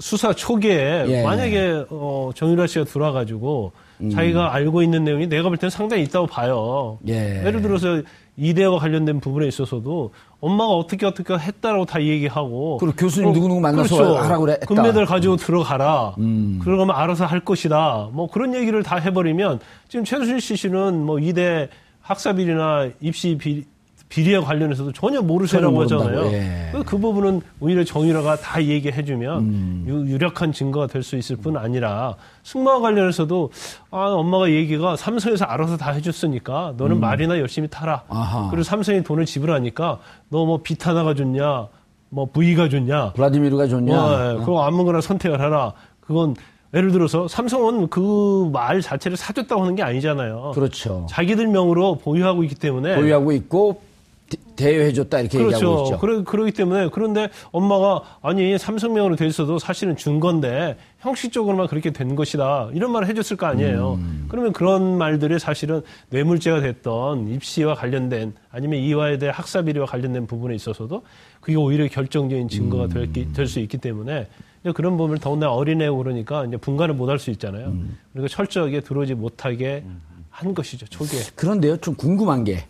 수사 0.00 0.32
초기에 0.32 1.04
음. 1.04 1.10
예. 1.10 1.22
만약에 1.22 1.84
어, 1.88 2.32
정유라 2.34 2.66
씨가 2.66 2.86
들어와가지고 2.86 3.70
음. 4.00 4.10
자기가 4.10 4.52
알고 4.54 4.82
있는 4.82 5.04
내용이 5.04 5.28
내가 5.28 5.48
볼 5.48 5.56
때는 5.56 5.70
상당히 5.70 6.02
있다고 6.04 6.26
봐요. 6.26 6.98
예. 7.08 7.42
예를 7.46 7.62
들어서 7.62 8.02
이대와 8.36 8.78
관련된 8.78 9.20
부분에 9.20 9.46
있어서도 9.48 10.12
엄마가 10.40 10.72
어떻게 10.72 11.06
어떻게 11.06 11.32
했다라고 11.34 11.86
다 11.86 12.02
얘기하고 12.02 12.76
그리고 12.78 12.94
교수님 12.96 13.32
누구누구 13.32 13.60
만나서 13.60 13.96
그렇죠. 13.96 14.16
하라고 14.18 14.44
그래- 14.44 14.52
했다. 14.54 14.66
음. 14.72 14.76
금메달 14.76 15.06
가지고 15.06 15.36
들어가라. 15.36 16.14
그러면 16.62 16.90
알아서 16.90 17.24
할 17.24 17.40
것이다. 17.40 18.10
뭐 18.12 18.28
그런 18.30 18.54
얘기를 18.54 18.82
다 18.82 18.96
해버리면 18.96 19.60
지금 19.88 20.04
최순실 20.04 20.56
씨는 20.58 21.02
뭐 21.02 21.18
이대 21.18 21.68
학사 22.02 22.34
비리나 22.34 22.90
입시 23.00 23.36
비리 23.38 23.64
비리와 24.08 24.42
관련해서도 24.44 24.92
전혀 24.92 25.20
모르세라고 25.20 25.72
모른다고, 25.74 26.02
하잖아요. 26.04 26.32
예. 26.32 26.68
그그 26.72 26.98
부분은 26.98 27.40
오히려 27.60 27.82
정유라가 27.82 28.36
다 28.36 28.62
얘기해주면 28.62 29.38
음. 29.40 29.84
유- 29.88 30.06
유력한 30.14 30.52
증거가 30.52 30.86
될 30.86 31.02
수 31.02 31.16
있을 31.16 31.36
뿐 31.36 31.56
아니라 31.56 32.14
승마와 32.44 32.80
관련해서도 32.80 33.50
아 33.90 34.06
엄마가 34.10 34.50
얘기가 34.50 34.94
삼성에서 34.96 35.44
알아서 35.46 35.76
다 35.76 35.90
해줬으니까 35.90 36.74
너는 36.76 37.00
말이나 37.00 37.38
열심히 37.40 37.68
타라. 37.68 38.02
음. 38.10 38.16
아하. 38.16 38.48
그리고 38.50 38.62
삼성이 38.62 39.02
돈을 39.02 39.26
지불하니까 39.26 39.98
너 40.28 40.44
뭐 40.46 40.60
비타나가 40.62 41.14
좋냐, 41.14 41.66
뭐 42.08 42.28
V가 42.32 42.68
좋냐, 42.68 43.12
블라디미르가 43.14 43.66
좋냐? 43.66 44.00
어, 44.00 44.32
예, 44.34 44.38
그거 44.38 44.62
아무거나 44.64 45.00
선택을 45.00 45.40
해라. 45.40 45.72
그건 46.00 46.36
예를 46.74 46.92
들어서 46.92 47.26
삼성은 47.26 47.88
그 47.88 48.50
말 48.52 48.80
자체를 48.80 49.16
사줬다고 49.16 49.62
하는 49.62 49.74
게 49.74 49.82
아니잖아요. 49.82 50.52
그렇죠. 50.54 51.06
자기들 51.10 51.48
명으로 51.48 51.96
보유하고 51.96 52.44
있기 52.44 52.54
때문에 52.54 52.94
보유하고 52.94 53.32
있고 53.32 53.80
대- 54.28 54.38
대여해줬다 54.56 55.20
이렇게 55.20 55.38
얘기하고 55.38 55.58
그렇죠. 55.58 55.84
있죠. 55.84 55.98
그러, 55.98 56.24
그러기 56.24 56.52
때문에 56.52 56.88
그런데 56.92 57.28
엄마가 57.52 58.02
아니 58.22 58.56
삼성명으로 58.58 59.14
돼 59.16 59.26
있어도 59.26 59.58
사실은 59.58 59.96
준 59.96 60.18
건데 60.18 60.76
형식적으로만 61.00 61.68
그렇게 61.68 61.90
된 61.92 62.16
것이다 62.16 62.70
이런 62.72 62.90
말을 62.92 63.06
해줬을 63.08 63.36
거 63.36 63.46
아니에요. 63.46 63.94
음. 64.00 64.26
그러면 64.28 64.52
그런 64.52 64.96
말들이 64.98 65.38
사실은 65.38 65.82
뇌물죄가 66.10 66.60
됐던 66.60 67.28
입시와 67.28 67.74
관련된 67.74 68.34
아니면 68.50 68.80
이화에 68.80 69.18
대해 69.18 69.30
학사 69.32 69.62
비리와 69.62 69.86
관련된 69.86 70.26
부분에 70.26 70.54
있어서도 70.54 71.02
그게 71.40 71.56
오히려 71.56 71.86
결정적인 71.86 72.48
증거가 72.48 72.84
음. 72.86 73.32
될수 73.34 73.60
있기 73.60 73.78
때문에 73.78 74.26
이제 74.62 74.72
그런 74.72 74.96
부분을 74.96 75.18
더군다나 75.20 75.52
어린애고 75.52 75.96
그러니까 75.98 76.44
이제 76.46 76.56
분간을 76.56 76.94
못 76.94 77.08
할 77.10 77.18
수 77.20 77.30
있잖아요. 77.30 77.68
음. 77.68 77.96
그리고 78.12 78.26
철저하게 78.26 78.80
들어오지 78.80 79.14
못하게 79.14 79.84
한 80.30 80.52
것이죠 80.54 80.86
초기에. 80.86 81.20
그런데요, 81.36 81.76
좀 81.78 81.94
궁금한 81.94 82.42
게, 82.44 82.64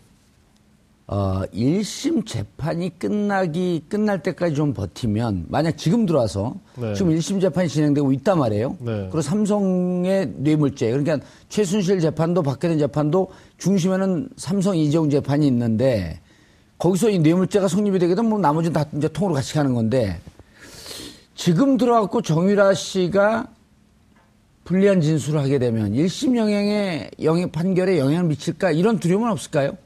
어, 1.09 1.43
1심 1.55 2.27
재판이 2.27 2.99
끝나기, 2.99 3.85
끝날 3.89 4.23
때까지 4.25 4.57
좀 4.57 4.75
버티면, 4.75 5.47
만약 5.49 5.79
지금 5.79 6.05
들어와서, 6.05 6.57
네. 6.75 6.95
지금 6.95 7.15
1심 7.15 7.41
재판이 7.41 7.69
진행되고 7.69 8.11
있단 8.13 8.39
말이에요. 8.39 8.77
네. 8.81 8.93
그리고 9.03 9.23
삼성의 9.23 10.33
뇌물죄, 10.39 10.91
그러니까 10.91 11.21
최순실 11.49 12.01
재판도 12.01 12.43
박근혜 12.43 12.77
재판도 12.77 13.31
중심에는 13.59 14.31
삼성 14.37 14.77
이재용 14.77 15.09
재판이 15.09 15.47
있는데, 15.47 16.19
거기서 16.79 17.11
이 17.11 17.21
뇌물죄가 17.21 17.69
성립이 17.69 18.01
되게 18.01 18.17
되면 18.17 18.29
뭐 18.29 18.39
나머지는 18.41 18.73
다 18.73 18.85
이제 18.97 19.07
통으로 19.07 19.35
같이 19.35 19.55
가는 19.55 19.75
건데, 19.75 20.19
지금 21.37 21.77
들어왔고 21.77 22.23
정유라 22.23 22.75
씨가 22.75 23.47
불리한 24.65 25.01
진술을 25.01 25.39
하게 25.39 25.61
되면 25.61 25.93
1심 25.93 26.37
영향에 26.37 27.11
영향 27.23 27.53
판결에 27.53 28.01
영향을 28.01 28.25
미칠까 28.25 28.73
이런 28.73 28.99
두려움은 28.99 29.31
없을까요? 29.31 29.77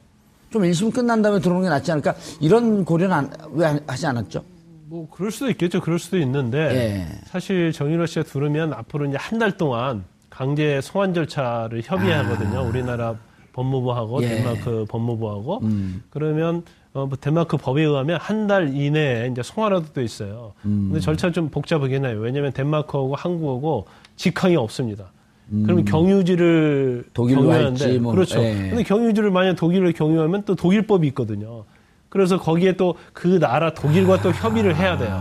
좀 0.51 0.63
1심 0.63 0.93
끝난 0.93 1.23
다음에 1.23 1.39
들어오는 1.41 1.63
게 1.65 1.69
낫지 1.69 1.93
않을까? 1.93 2.15
이런 2.41 2.85
고려는 2.85 3.15
안- 3.17 3.31
왜 3.53 3.67
안- 3.67 3.81
하지 3.87 4.07
않았죠? 4.07 4.43
뭐 4.87 5.09
그럴 5.11 5.31
수도 5.31 5.49
있겠죠. 5.51 5.81
그럴 5.81 5.99
수도 6.01 6.19
있는데 6.19 6.59
예. 6.59 7.07
사실 7.27 7.73
정유라 7.73 8.07
씨가 8.07 8.25
들으면 8.25 8.73
앞으로 8.73 9.07
이제 9.07 9.17
한 9.17 9.39
달 9.39 9.57
동안 9.57 10.05
강제 10.29 10.81
송환 10.81 11.15
절차를 11.15 11.83
협의하거든요. 11.85 12.67
우리나라 12.69 13.15
법무부하고 13.53 14.19
아. 14.19 14.23
예. 14.23 14.29
덴마크 14.29 14.85
법무부하고 14.89 15.61
음. 15.63 16.03
그러면 16.11 16.65
어, 16.93 17.07
뭐 17.07 17.17
덴마크 17.21 17.57
법에 17.57 17.83
의하면 17.83 18.19
한 18.21 18.49
달 18.49 18.75
이내에 18.75 19.29
이제 19.31 19.43
송환하도 19.45 19.93
돼 19.93 20.03
있어요. 20.03 20.55
음. 20.65 20.89
근데 20.91 20.99
절차 21.01 21.31
좀 21.31 21.49
복잡하긴 21.51 22.05
해요. 22.05 22.19
왜냐하면 22.19 22.53
덴마크하고 22.53 23.15
한국하고 23.15 23.87
직항이 24.17 24.57
없습니다. 24.57 25.13
그러면 25.51 25.85
경유지를 25.85 27.05
독일로 27.13 27.43
경유하는데 27.43 27.85
할지 27.85 27.99
뭐, 27.99 28.13
그렇죠. 28.13 28.41
예. 28.43 28.55
근데 28.71 28.83
경유지를 28.85 29.31
만약 29.31 29.57
독일을 29.57 29.93
경유하면 29.93 30.45
또 30.45 30.55
독일법이 30.55 31.07
있거든요. 31.09 31.65
그래서 32.09 32.39
거기에 32.39 32.73
또 32.77 32.95
그 33.13 33.39
나라 33.39 33.73
독일과 33.75 34.21
또 34.23 34.31
협의를 34.31 34.77
해야 34.77 34.97
돼요. 34.97 35.21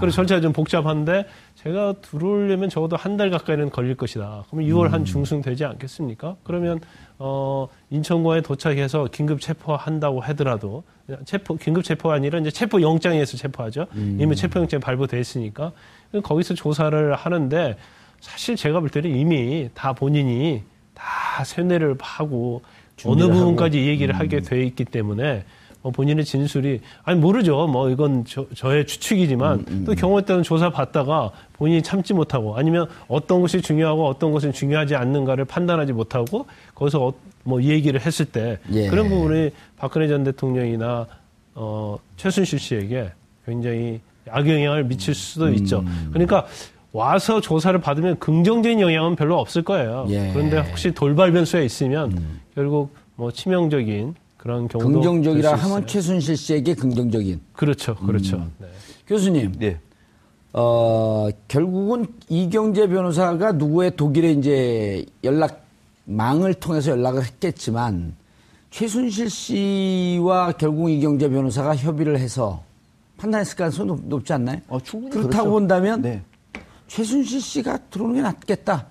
그래서 0.00 0.16
절차가 0.16 0.40
좀 0.40 0.52
복잡한데 0.52 1.26
제가 1.56 1.94
들어오려면 2.02 2.68
적어도 2.70 2.96
한 2.96 3.16
달 3.16 3.30
가까이는 3.30 3.70
걸릴 3.70 3.96
것이다. 3.96 4.44
그러면 4.48 4.70
6월 4.70 4.90
한 4.90 5.04
중순 5.04 5.42
되지 5.42 5.64
않겠습니까? 5.64 6.36
그러면 6.44 6.80
어 7.18 7.66
인천공항에 7.90 8.42
도착해서 8.42 9.08
긴급 9.10 9.40
체포한다고 9.40 10.20
하더라도 10.20 10.84
체포 11.24 11.56
긴급 11.56 11.82
체포가 11.82 12.14
아니라 12.14 12.38
이제 12.38 12.50
체포 12.50 12.80
영장에서 12.80 13.36
체포하죠. 13.36 13.86
이미 13.96 14.36
체포 14.36 14.60
영장 14.60 14.78
발부돼 14.80 15.18
있으니까 15.18 15.72
거기서 16.22 16.54
조사를 16.54 17.14
하는데 17.14 17.76
사실 18.20 18.56
제가 18.56 18.80
볼 18.80 18.88
때는 18.88 19.14
이미 19.14 19.68
다 19.74 19.92
본인이 19.92 20.62
다 20.94 21.44
세뇌를 21.44 21.96
하고 22.00 22.62
어느 23.04 23.28
부분까지 23.28 23.84
이 23.84 23.88
얘기를 23.88 24.18
하게 24.18 24.40
돼 24.40 24.64
있기 24.64 24.84
때문에 24.84 25.44
뭐 25.82 25.92
본인의 25.92 26.24
진술이 26.24 26.80
아니 27.04 27.20
모르죠. 27.20 27.68
뭐 27.68 27.88
이건 27.90 28.24
저, 28.26 28.46
저의 28.54 28.86
추측이지만 28.86 29.84
또 29.84 29.94
경우에 29.94 30.22
따른 30.22 30.42
조사 30.42 30.70
받다가 30.70 31.30
본인이 31.52 31.82
참지 31.82 32.12
못하고 32.12 32.56
아니면 32.56 32.88
어떤 33.06 33.40
것이 33.40 33.62
중요하고 33.62 34.06
어떤 34.06 34.32
것은 34.32 34.52
중요하지 34.52 34.96
않는가를 34.96 35.44
판단하지 35.44 35.92
못하고 35.92 36.46
거기서 36.74 37.06
어, 37.06 37.12
뭐이 37.44 37.68
얘기를 37.68 38.00
했을 38.00 38.26
때 38.26 38.58
예. 38.72 38.88
그런 38.88 39.08
부분이 39.08 39.50
박근혜 39.76 40.08
전 40.08 40.24
대통령이나 40.24 41.06
어, 41.54 41.98
최순실 42.16 42.58
씨에게 42.58 43.12
굉장히 43.46 44.00
악영향을 44.30 44.84
미칠 44.84 45.14
수도 45.14 45.50
있죠. 45.50 45.84
그러니까 46.12 46.46
와서 46.92 47.40
조사를 47.40 47.78
받으면 47.80 48.18
긍정적인 48.18 48.80
영향은 48.80 49.16
별로 49.16 49.38
없을 49.38 49.62
거예요. 49.62 50.06
예. 50.08 50.30
그런데 50.32 50.58
혹시 50.58 50.92
돌발 50.92 51.32
변수가 51.32 51.62
있으면 51.62 52.18
결국 52.54 52.94
뭐 53.16 53.30
치명적인 53.30 54.14
그런 54.36 54.68
경우도 54.68 55.00
긍정적이라 55.00 55.54
하면. 55.54 55.86
최순실 55.86 56.36
씨에게 56.36 56.74
긍정적인. 56.74 57.40
그렇죠, 57.52 57.94
그렇죠. 57.96 58.46
네. 58.58 58.66
교수님, 59.06 59.52
네. 59.58 59.78
어, 60.52 61.28
결국은 61.46 62.06
이경재 62.28 62.88
변호사가 62.88 63.52
누구의 63.52 63.96
독일에 63.96 64.32
이제 64.32 65.04
연락망을 65.24 66.54
통해서 66.54 66.92
연락을 66.92 67.24
했겠지만 67.24 68.14
최순실 68.70 69.28
씨와 69.28 70.52
결국 70.52 70.90
이경재 70.90 71.28
변호사가 71.28 71.76
협의를 71.76 72.18
해서 72.18 72.62
판단했을 73.18 73.56
가능성이 73.56 73.88
높, 73.88 74.00
높지 74.04 74.32
않나요? 74.32 74.60
어, 74.68 74.78
충분히 74.80 75.10
그렇다고 75.10 75.32
그렇죠. 75.32 75.50
본다면 75.50 76.02
네. 76.02 76.22
최순실 76.88 77.40
씨가 77.40 77.78
들어오는 77.90 78.16
게 78.16 78.22
낫겠다. 78.22 78.86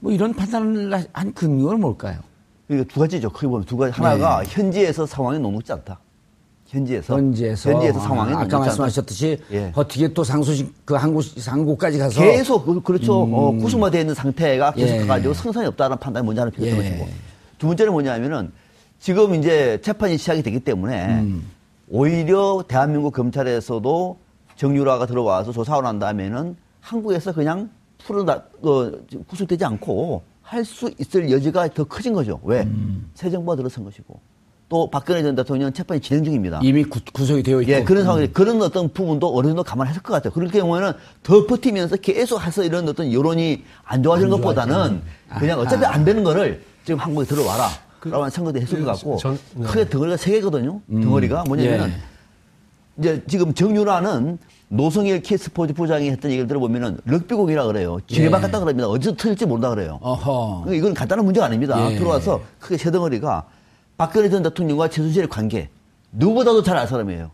뭐 0.00 0.12
이런 0.12 0.34
판단을 0.34 1.06
한 1.12 1.32
근거는 1.32 1.80
뭘까요? 1.80 2.18
그러니까 2.66 2.92
두 2.92 3.00
가지죠. 3.00 3.30
크게 3.30 3.46
보면 3.46 3.64
두 3.64 3.76
가지. 3.76 3.92
하나가 3.94 4.44
현지에서 4.44 5.06
상황이 5.06 5.38
녹록지 5.38 5.72
않다. 5.72 5.98
현지에서. 6.66 7.16
현지에서, 7.16 7.72
현지에서 7.72 7.98
상황이 8.00 8.32
아, 8.32 8.40
않다. 8.40 8.58
말씀하셨듯이 8.58 9.38
예. 9.50 9.72
어떻게 9.74 10.12
또 10.12 10.22
상소식 10.22 10.84
그 10.84 10.94
항구 10.94 11.20
상고까지 11.22 11.98
가서 11.98 12.20
계속 12.20 12.64
그- 12.66 12.80
그렇죠. 12.80 13.22
어, 13.22 13.52
구속화되어 13.52 14.00
있는 14.02 14.14
상태가 14.14 14.72
계속 14.72 14.94
예. 15.02 15.06
가지고 15.06 15.34
성선이 15.34 15.66
없다는 15.68 15.96
판단이 15.98 16.24
먼저 16.24 16.42
하는 16.42 16.52
필요가 16.52 16.72
예. 16.72 16.76
것이고 16.90 17.08
두 17.58 17.66
번째는 17.66 17.92
뭐냐면은 17.92 18.52
지금 19.00 19.34
이제 19.34 19.80
재판이 19.82 20.16
시작이 20.16 20.42
되기 20.42 20.60
때문에 20.60 21.06
음. 21.20 21.44
오히려 21.88 22.62
대한민국 22.68 23.12
검찰에서도 23.14 24.18
정유라가 24.54 25.06
들어와서 25.06 25.50
조사하고 25.50 25.82
난 25.82 25.98
다음에는 25.98 26.54
한국에서 26.80 27.32
그냥 27.32 27.70
풀어다 27.98 28.42
어, 28.62 28.90
구속되지 29.28 29.64
않고 29.64 30.22
할 30.42 30.64
수 30.64 30.90
있을 30.98 31.30
여지가 31.30 31.68
더 31.68 31.84
커진 31.84 32.12
거죠. 32.12 32.40
왜? 32.42 32.62
음. 32.62 33.08
새 33.14 33.30
정부가 33.30 33.54
들어선 33.56 33.84
것이고 33.84 34.18
또 34.68 34.90
박근혜 34.90 35.22
전 35.22 35.34
대통령 35.36 35.72
재판이 35.72 36.00
진행 36.00 36.24
중입니다. 36.24 36.60
이미 36.62 36.82
구, 36.84 36.98
구속이 37.12 37.42
되어 37.44 37.60
있고 37.62 37.72
예, 37.72 37.84
그런 37.84 38.04
상황이 38.04 38.26
그런 38.28 38.60
어떤 38.62 38.88
부분도 38.92 39.36
어느 39.36 39.46
정도 39.48 39.62
감안했을 39.62 40.02
것 40.02 40.12
같아요. 40.12 40.32
그럴 40.32 40.48
경우에는 40.48 40.92
더 41.22 41.46
버티면서 41.46 41.96
계속 41.96 42.40
해서 42.42 42.64
이런 42.64 42.88
어떤 42.88 43.12
여론이 43.12 43.64
안 43.84 44.02
좋아지는 44.02 44.32
안 44.32 44.40
것보다는. 44.40 45.02
그냥 45.38 45.60
어차피 45.60 45.84
아하. 45.84 45.94
안 45.94 46.04
되는 46.04 46.24
거를 46.24 46.62
지금 46.84 46.98
한국에 46.98 47.26
들어와라. 47.26 47.68
라고 48.04 48.22
하는 48.22 48.30
생각도 48.30 48.60
했을 48.60 48.80
것 48.84 48.92
같고 48.92 49.18
전- 49.18 49.38
네. 49.54 49.66
크게 49.66 49.88
덩어리가 49.88 50.16
세 50.16 50.32
개거든요. 50.32 50.80
덩어리가 50.90 51.44
뭐냐면은 51.46 51.90
예. 51.90 51.94
이제 52.98 53.22
지금 53.28 53.52
정유라는 53.54 54.38
노성일 54.80 55.20
키스포츠 55.22 55.74
부장이 55.74 56.10
했던 56.10 56.30
얘기를 56.30 56.46
들어보면은 56.46 56.98
럭비공이라 57.04 57.66
그래요. 57.66 57.98
지뢰받았다 58.06 58.60
그럽니다. 58.60 58.88
어디서 58.88 59.12
터질지 59.16 59.46
모른다 59.46 59.68
그래요. 59.70 59.98
어허. 60.00 60.62
그러니까 60.64 60.78
이건 60.78 60.94
간단한 60.94 61.24
문제가 61.24 61.46
아닙니다. 61.46 61.90
예. 61.90 61.96
들어와서 61.98 62.40
크게 62.60 62.76
세 62.76 62.90
덩어리가 62.92 63.44
박근혜 63.96 64.30
전 64.30 64.44
대통령과 64.44 64.88
최순실의 64.88 65.28
관계 65.28 65.68
누구보다도 66.12 66.62
잘 66.62 66.76
알 66.76 66.86
사람이에요. 66.86 67.32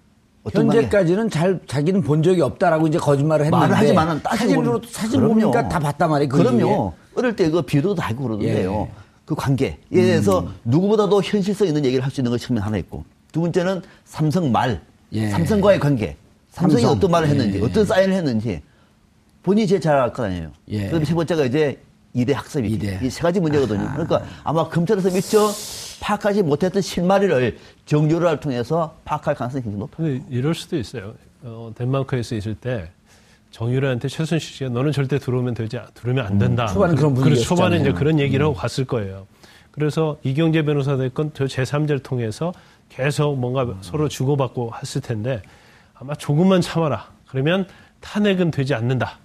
현재까지는 0.51 1.29
잘 1.29 1.61
자기는 1.67 2.03
본 2.03 2.23
적이 2.23 2.41
없다라고 2.41 2.87
이제 2.87 2.99
거짓말을 2.99 3.47
했는데 3.47 3.61
말을 3.67 3.77
하지만은 3.77 4.21
사진으로 4.25 4.81
사진 4.89 5.21
그럼요. 5.21 5.35
보니까 5.35 5.69
다 5.69 5.79
봤단 5.79 6.09
말이에요. 6.09 6.29
그 6.31 6.39
그럼요. 6.39 6.59
이후에. 6.59 6.91
어릴 7.17 7.37
때 7.37 7.51
그 7.51 7.61
비도도 7.63 7.97
다 7.97 8.07
알고 8.07 8.23
그러던데요. 8.23 8.73
예. 8.73 8.77
음. 8.77 8.87
그 9.27 9.35
관계에 9.35 9.77
대해서 9.93 10.47
누구보다도 10.65 11.21
현실성 11.23 11.67
있는 11.67 11.85
얘기를 11.85 12.03
할 12.03 12.11
수 12.11 12.21
있는 12.21 12.31
것이 12.31 12.47
측면 12.47 12.63
하나 12.63 12.77
있고 12.79 13.05
두 13.33 13.41
번째는 13.41 13.83
삼성 14.07 14.51
말, 14.53 14.81
예. 15.13 15.29
삼성과의 15.31 15.81
관계, 15.81 16.17
삼성이 16.57 16.83
삼성. 16.83 16.97
어떤 16.97 17.11
말을 17.11 17.29
했는지, 17.29 17.59
예. 17.59 17.63
어떤 17.63 17.85
사인을 17.85 18.15
했는지 18.15 18.63
본인이 19.43 19.67
제일 19.67 19.81
잘 19.81 19.97
알 20.01 20.11
거 20.13 20.25
아니에요. 20.25 20.51
예. 20.69 20.85
그다음에 20.87 21.05
세 21.05 21.15
번째가 21.15 21.45
이제 21.45 21.79
이대 22.15 22.33
학습이. 22.33 22.67
이 23.03 23.11
세 23.11 23.21
가지 23.21 23.41
문제거든요. 23.41 23.91
그러니까 23.93 24.23
아마 24.43 24.67
검찰에서 24.69 25.11
미처 25.11 25.51
파악하지 26.01 26.43
못했던 26.43 26.81
실마리를 26.81 27.59
정유를 27.85 28.41
통해서 28.41 28.97
파악할 29.05 29.35
가능성이 29.35 29.63
굉장히 29.65 29.81
높아요. 29.81 30.19
이럴 30.31 30.55
수도 30.55 30.79
있어요. 30.79 31.13
어, 31.43 31.71
덴마크에서 31.77 32.35
있을 32.37 32.55
때 32.55 32.89
정유라한테 33.51 34.09
최순실 34.09 34.55
씨가 34.55 34.71
너는 34.71 34.93
절대 34.93 35.19
들어오면 35.19 35.53
되지 35.55 35.77
않- 35.79 35.87
들어오면 35.95 36.25
안 36.27 36.39
된다. 36.39 36.65
음, 36.65 36.69
초반에 36.73 36.95
그런 36.95 37.15
그래서 37.15 37.23
분위기였잖아요. 37.23 37.45
초반에 37.57 37.77
이제 37.81 37.93
그런 37.93 38.19
얘기를 38.19 38.45
음. 38.45 38.49
하고 38.49 38.55
갔을 38.57 38.85
거예요. 38.87 39.27
그래서 39.73 40.17
이경재 40.23 40.63
변호사 40.65 40.97
됐건 40.97 41.33
저 41.35 41.45
제3자를 41.45 42.03
통해서 42.03 42.53
계속 42.89 43.37
뭔가 43.39 43.67
서로 43.83 44.09
주고받고 44.09 44.73
했을 44.81 45.03
텐데 45.03 45.43
아마 45.99 46.15
조금만 46.15 46.61
참아라. 46.61 47.07
그러면 47.29 47.67
탄핵은 48.01 48.51
되지 48.51 48.75
않는다. 48.75 49.19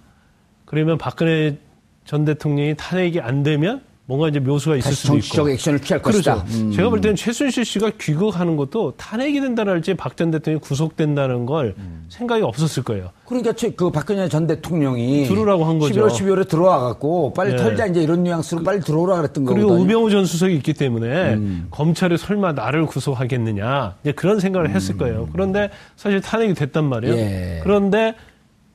그러면 0.64 0.98
박근혜 0.98 1.58
전 2.04 2.24
대통령이 2.24 2.74
탄핵이 2.76 3.20
안 3.20 3.42
되면 3.42 3.82
뭔가 4.04 4.28
이제 4.28 4.40
묘수가 4.40 4.76
있을 4.76 4.92
수도 4.94 5.12
있고. 5.14 5.22
정치적 5.22 5.50
액션을 5.50 5.78
취할 5.80 6.02
그렇죠. 6.02 6.32
것이다. 6.34 6.58
음. 6.60 6.72
제가 6.72 6.90
볼 6.90 7.00
때는 7.00 7.14
최순실 7.14 7.64
씨가 7.64 7.92
귀국하는 8.00 8.56
것도 8.56 8.94
탄핵이 8.96 9.40
된다는 9.40 9.72
할지 9.74 9.94
박 9.94 10.16
전 10.16 10.30
대통령이 10.32 10.60
구속된다는 10.60 11.46
걸 11.46 11.74
음. 11.78 12.04
생각이 12.08 12.42
없었을 12.42 12.82
거예요. 12.82 13.10
그러니까 13.26 13.52
최- 13.52 13.70
그 13.70 13.90
박근혜 13.92 14.28
전 14.28 14.46
대통령이 14.48 15.26
들어오라고 15.26 15.64
한 15.64 15.78
거죠. 15.78 15.94
11월 16.06 16.10
12월에 16.10 16.48
들어와 16.48 16.80
갖고 16.80 17.32
빨리 17.32 17.52
네. 17.52 17.56
털자 17.56 17.86
이제 17.86 18.02
이런 18.02 18.24
뉘앙스로 18.24 18.64
빨리 18.64 18.80
들어오라 18.80 19.16
그랬던 19.18 19.44
그리고 19.44 19.68
거거든요. 19.68 19.84
우병우 19.84 20.10
전 20.10 20.26
수석이 20.26 20.54
있기 20.56 20.74
때문에 20.74 21.34
음. 21.34 21.68
검찰이 21.70 22.18
설마 22.18 22.52
나를 22.54 22.86
구속하겠느냐 22.86 23.94
이제 24.02 24.12
그런 24.12 24.40
생각을 24.40 24.70
했을 24.70 24.96
거예요. 24.98 25.28
그런데 25.32 25.70
사실 25.96 26.20
탄핵이 26.20 26.54
됐단 26.54 26.84
말이에요. 26.84 27.14
음. 27.14 27.18
예. 27.20 27.60
그런데 27.62 28.14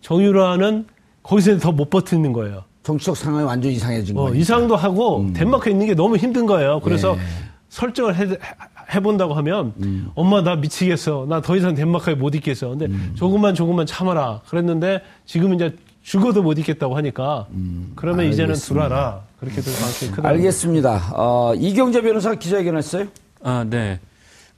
정유라는 0.02 0.86
거기서 1.22 1.58
더 1.60 1.72
못 1.74 1.90
버티는 1.90 2.32
거예요. 2.34 2.64
정치적 2.88 3.18
상황이 3.18 3.44
완전 3.46 3.70
이상해진 3.70 4.18
어, 4.18 4.22
거예요. 4.24 4.36
이상도 4.40 4.78
하고 4.78 5.28
덴마크에 5.34 5.74
있는 5.74 5.88
게 5.88 5.94
너무 5.94 6.16
힘든 6.16 6.46
거예요. 6.46 6.80
그래서 6.80 7.16
음. 7.16 7.20
예. 7.20 7.24
설정을 7.68 8.16
해, 8.16 8.38
해본다고 8.96 9.34
하면 9.34 9.74
음. 9.82 10.08
엄마 10.16 10.42
나 10.42 10.56
미치겠어. 10.56 11.26
나 11.28 11.42
더 11.42 11.58
이상 11.58 11.76
덴마크에 11.76 12.16
못 12.16 12.34
있겠어. 12.36 12.70
근데 12.70 12.86
음. 12.86 13.12
조금만 13.16 13.56
조금만 13.56 13.86
참아라. 13.86 14.40
그랬는데 14.48 15.02
지금 15.26 15.54
이제 15.54 15.76
죽어도 16.02 16.42
못 16.42 16.58
있겠다고 16.60 16.96
하니까 16.96 17.48
그러면 17.96 18.28
이제는 18.28 18.52
음. 18.52 18.52
알겠습니다. 18.52 18.86
들어와라. 18.88 19.22
그렇게 19.42 19.60
될 19.60 19.74
가능성이 19.76 20.12
크다. 20.14 20.30
알겠습니다. 20.30 21.12
어, 21.14 21.54
이경재 21.58 22.02
변호사가 22.02 22.36
기자회견 22.36 22.78
했어요? 22.78 23.08
아, 23.44 23.66
네. 23.70 24.00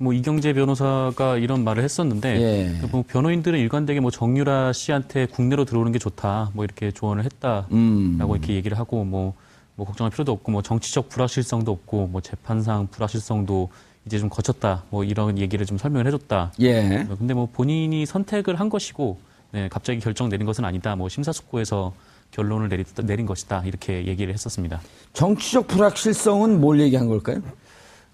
뭐 0.01 0.13
이경재 0.13 0.53
변호사가 0.53 1.37
이런 1.37 1.65
말을 1.65 1.83
했었는데 1.83 2.41
예. 2.41 2.87
뭐 2.87 3.03
변호인들은 3.05 3.59
일관되게 3.59 3.99
뭐 3.99 4.11
정유라 4.11 4.71
씨한테 4.71 5.25
국내로 5.25 5.65
들어오는 5.65 5.91
게 5.91 5.99
좋다 5.99 6.51
뭐 6.53 6.63
이렇게 6.63 6.89
조언을 6.89 7.25
했다라고 7.25 7.67
음. 7.73 8.17
이렇게 8.17 8.53
얘기를 8.53 8.79
하고 8.79 9.03
뭐, 9.03 9.33
뭐 9.75 9.85
걱정할 9.85 10.09
필요도 10.11 10.31
없고 10.31 10.53
뭐 10.53 10.61
정치적 10.61 11.09
불확실성도 11.09 11.73
없고 11.73 12.07
뭐 12.07 12.21
재판상 12.21 12.87
불확실성도 12.87 13.69
이제 14.05 14.17
좀 14.17 14.29
거쳤다 14.29 14.85
뭐 14.89 15.03
이런 15.03 15.37
얘기를 15.37 15.65
좀 15.65 15.77
설명을 15.77 16.07
해줬다. 16.07 16.53
예. 16.61 17.05
근데 17.17 17.33
뭐 17.33 17.49
본인이 17.51 18.05
선택을 18.05 18.57
한 18.57 18.69
것이고 18.69 19.19
네, 19.51 19.67
갑자기 19.67 19.99
결정 19.99 20.29
내린 20.29 20.45
것은 20.45 20.63
아니다. 20.63 20.95
뭐 20.95 21.09
심사숙고해서 21.09 21.93
결론을 22.31 22.69
내리, 22.69 22.85
내린 23.03 23.25
것이다 23.25 23.63
이렇게 23.65 24.05
얘기를 24.07 24.33
했었습니다. 24.33 24.79
정치적 25.11 25.67
불확실성은 25.67 26.61
뭘 26.61 26.79
얘기한 26.79 27.07
걸까요? 27.07 27.41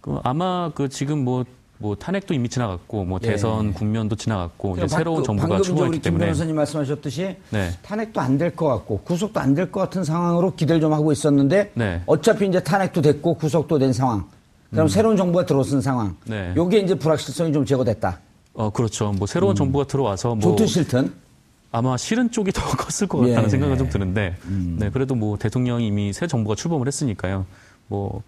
그 0.02 0.20
아마 0.24 0.72
그 0.74 0.90
지금 0.90 1.24
뭐 1.24 1.46
뭐 1.78 1.94
탄핵도 1.96 2.34
이미 2.34 2.48
지나갔고 2.48 3.04
뭐 3.04 3.20
예. 3.24 3.28
대선 3.32 3.74
국면도 3.74 4.16
지나갔고 4.16 4.78
이제 4.78 4.88
새로운 4.88 5.18
방- 5.24 5.38
정부가 5.38 5.62
출범했기 5.62 5.98
김 5.98 6.02
때문에 6.02 6.26
변호사님 6.28 6.56
말씀하셨듯이 6.56 7.36
네. 7.50 7.72
탄핵도 7.82 8.22
안 8.22 8.38
될 8.38 8.56
것 8.56 8.68
같고 8.68 9.00
구속도 9.00 9.40
안 9.40 9.54
될 9.54 9.70
것 9.72 9.82
같은 9.82 10.04
상황으로 10.04 10.56
기대를 10.56 10.80
좀 10.82 10.94
하고 10.94 11.12
있었는데 11.12 11.72
네. 11.74 12.02
어차피 12.06 12.48
이제 12.48 12.62
탄핵도 12.64 13.02
됐고 13.02 13.34
구속도 13.36 13.78
된 13.80 13.92
상황. 13.92 14.24
그럼 14.72 14.88
새로운 14.88 15.16
정부가 15.18 15.46
들어선 15.46 15.82
상황. 15.82 16.08
음. 16.08 16.16
네. 16.26 16.54
요게 16.56 16.80
이제 16.80 16.96
불확실성이 16.96 17.52
좀 17.54 17.66
제거됐다. 17.66 18.20
어 18.54 18.70
그렇죠. 18.70 19.12
뭐 19.12 19.28
새로운 19.28 19.54
정부가 19.56 19.86
들어와서 19.86 20.30
뭐 20.36 20.40
좋든 20.52 20.68
싫든. 20.68 21.14
아마 21.72 21.98
싫은 21.98 22.32
쪽이 22.32 22.54
더 22.54 22.62
컸을 22.78 23.10
것 23.10 23.18
같다는 23.20 23.44
예. 23.44 23.50
생각은 23.50 23.78
좀 23.78 23.90
드는데, 23.90 24.34
네, 24.80 24.90
그래도 24.90 25.14
뭐 25.14 25.38
대통령이 25.38 25.88
이미 25.88 26.14
새 26.14 26.26
정부가 26.26 26.56
출범을 26.56 26.88
했으니까요. 26.88 27.46
뭐, 27.90 28.24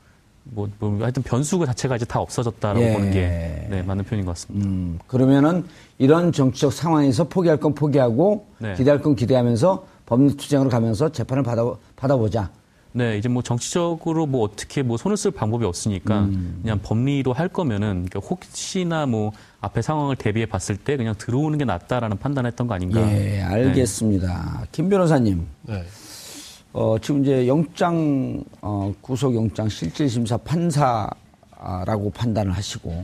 뭐, 0.51 0.67
뭐 0.79 0.97
하여튼 1.01 1.23
변수 1.23 1.63
자체가 1.65 1.95
이제 1.95 2.05
다 2.05 2.19
없어졌다라고 2.19 2.81
예. 2.81 2.93
보는 2.93 3.11
게 3.11 3.67
네, 3.69 3.83
맞는 3.83 4.05
표현인 4.05 4.25
것 4.25 4.33
같습니다. 4.33 4.67
음, 4.67 4.99
그러면은 5.07 5.65
이런 5.97 6.31
정치적 6.31 6.73
상황에서 6.73 7.25
포기할 7.25 7.57
건 7.59 7.73
포기하고 7.73 8.47
네. 8.59 8.73
기대할 8.75 9.01
건 9.01 9.15
기대하면서 9.15 9.85
법리투쟁으로 10.05 10.69
가면서 10.69 11.11
재판을 11.11 11.43
받아, 11.43 11.63
받아보자. 11.95 12.49
네, 12.93 13.17
이제 13.17 13.29
뭐 13.29 13.43
정치적으로 13.43 14.25
뭐 14.25 14.43
어떻게 14.43 14.81
뭐 14.81 14.97
손을 14.97 15.17
쓸 15.17 15.29
방법이 15.29 15.65
없으니까 15.65 16.21
음. 16.21 16.59
그냥 16.61 16.79
법리로 16.81 17.33
할 17.33 17.47
거면은 17.47 18.07
그러니까 18.07 18.19
혹시나 18.21 19.05
뭐 19.05 19.33
앞에 19.59 19.81
상황을 19.81 20.15
대비해 20.15 20.45
봤을 20.45 20.77
때 20.77 20.97
그냥 20.97 21.13
들어오는 21.17 21.57
게 21.59 21.65
낫다라는 21.65 22.17
판단했던 22.17 22.65
거 22.67 22.73
아닌가. 22.73 23.01
예, 23.11 23.41
알겠습니다. 23.41 24.65
김 24.71 24.89
변호사님. 24.89 25.45
네. 25.63 25.83
어, 26.79 26.95
지금 26.99 27.23
이제 27.23 27.47
영장, 27.47 28.43
어, 28.61 28.93
구속영장 29.01 29.67
실질심사 29.67 30.37
판사라고 30.37 32.11
판단을 32.13 32.51
하시고, 32.51 33.03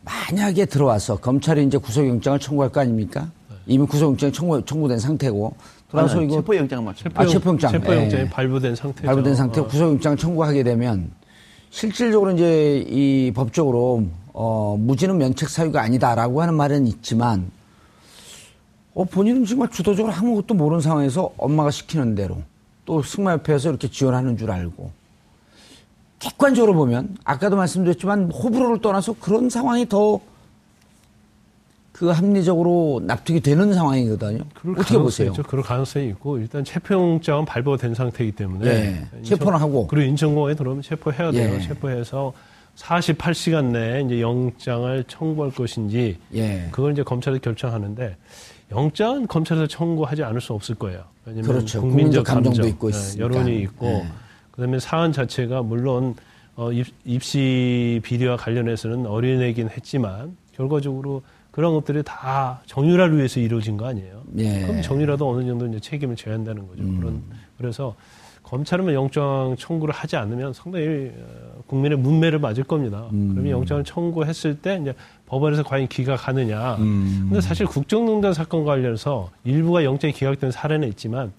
만약에 0.00 0.64
들어와서 0.64 1.16
검찰이 1.16 1.66
이제 1.66 1.76
구속영장을 1.76 2.38
청구할 2.38 2.72
거 2.72 2.80
아닙니까? 2.80 3.30
이미 3.66 3.86
구속영장이 3.86 4.32
청구, 4.32 4.64
청구된 4.64 4.98
상태고, 4.98 5.54
들어와서 5.90 6.16
아니, 6.16 6.24
이거 6.24 6.36
체포영장 6.36 6.82
맞죠. 6.82 7.10
아, 7.12 7.26
체포영장. 7.26 7.72
체포영장이 7.72 8.22
예. 8.22 8.30
발부된 8.30 8.74
상태죠. 8.74 9.06
발부된 9.06 9.34
상태 9.34 9.60
어. 9.60 9.66
구속영장을 9.66 10.16
청구하게 10.16 10.62
되면, 10.62 11.10
실질적으로 11.68 12.30
이제 12.30 12.86
이 12.88 13.30
법적으로, 13.34 14.04
어, 14.32 14.78
무지는 14.80 15.18
면책 15.18 15.50
사유가 15.50 15.82
아니다라고 15.82 16.40
하는 16.40 16.54
말은 16.54 16.86
있지만, 16.86 17.50
어, 18.94 19.04
본인은 19.04 19.44
정말 19.44 19.68
주도적으로 19.70 20.14
아무것도 20.14 20.54
모르는 20.54 20.80
상황에서 20.80 21.34
엄마가 21.36 21.70
시키는 21.70 22.14
대로 22.14 22.38
또 22.84 23.02
승마협회에서 23.02 23.70
이렇게 23.70 23.88
지원하는 23.88 24.36
줄 24.36 24.50
알고 24.50 24.90
객관적으로 26.18 26.74
보면 26.74 27.16
아까도 27.24 27.56
말씀드렸지만 27.56 28.30
호불호를 28.30 28.80
떠나서 28.80 29.14
그런 29.20 29.50
상황이 29.50 29.88
더 29.88 30.20
그 31.94 32.08
합리적으로 32.08 33.00
납득이 33.04 33.38
되는 33.40 33.72
상황이거든요. 33.72 34.40
어떻게 34.76 34.98
보세요? 34.98 35.30
있죠. 35.30 35.44
그럴 35.44 35.62
가능성이 35.62 36.08
있고 36.08 36.38
일단 36.38 36.64
체포영장은 36.64 37.44
발부된 37.44 37.94
상태이기 37.94 38.32
때문에 38.32 38.66
예, 38.66 39.22
체포는 39.22 39.60
하고. 39.60 39.86
그리고 39.86 40.08
인천공항에 40.08 40.56
들어오면 40.56 40.82
체포해야 40.82 41.30
돼요. 41.30 41.54
예. 41.54 41.60
체포해서 41.60 42.32
48시간 42.76 43.66
내에 43.66 44.02
이제 44.02 44.20
영장을 44.20 45.04
청구할 45.06 45.52
것인지 45.52 46.18
예. 46.34 46.66
그걸 46.72 46.94
이제 46.94 47.04
검찰이 47.04 47.38
결정하는데 47.38 48.16
영장은 48.70 49.26
검찰에서 49.26 49.66
청구하지 49.66 50.22
않을 50.24 50.40
수 50.40 50.52
없을 50.52 50.74
거예요. 50.74 51.04
왜냐하면 51.26 51.50
그렇죠. 51.50 51.80
국민적 51.80 52.24
국민적 52.24 52.24
감정도 52.24 52.50
감정, 52.50 52.68
있고 52.68 52.86
예, 52.88 52.90
있으니까. 52.90 53.24
여론이 53.24 53.60
있고 53.62 53.86
예. 53.86 54.06
그다음에 54.50 54.78
사안 54.78 55.12
자체가 55.12 55.62
물론 55.62 56.14
어, 56.56 56.72
입, 56.72 56.86
입시 57.04 58.00
비리와 58.04 58.36
관련해서는 58.36 59.06
어린애긴 59.06 59.70
했지만 59.70 60.36
결과적으로 60.52 61.22
그런 61.50 61.72
것들이 61.74 62.02
다 62.04 62.62
정유라를 62.66 63.16
위해서 63.16 63.40
이루어진 63.40 63.76
거 63.76 63.86
아니에요. 63.86 64.22
예. 64.38 64.62
그럼 64.62 64.82
정유라도 64.82 65.28
어느 65.28 65.46
정도 65.46 65.66
이제 65.66 65.80
책임을 65.80 66.16
져야 66.16 66.34
한다는 66.34 66.66
거죠. 66.66 66.82
음. 66.82 66.98
그런 66.98 67.22
그래서 67.58 67.94
검찰은 68.44 68.92
영장 68.94 69.56
청구를 69.58 69.92
하지 69.92 70.16
않으면 70.16 70.52
상당히 70.52 71.10
어, 71.16 71.62
국민의 71.66 71.98
문매를 71.98 72.38
맞을 72.38 72.62
겁니다. 72.62 73.08
음. 73.12 73.30
그러면 73.32 73.50
영장을 73.50 73.82
청구했을 73.84 74.58
때 74.60 74.78
이제 74.80 74.94
법원에서 75.26 75.64
과연 75.64 75.88
기각하느냐. 75.88 76.76
음. 76.76 77.26
근데 77.28 77.40
사실 77.40 77.66
국정농단 77.66 78.34
사건과 78.34 78.72
관련해서 78.72 79.30
일부가 79.44 79.84
영장이 79.84 80.12
기각된 80.12 80.50
사례는 80.50 80.88
있지만 80.88 81.32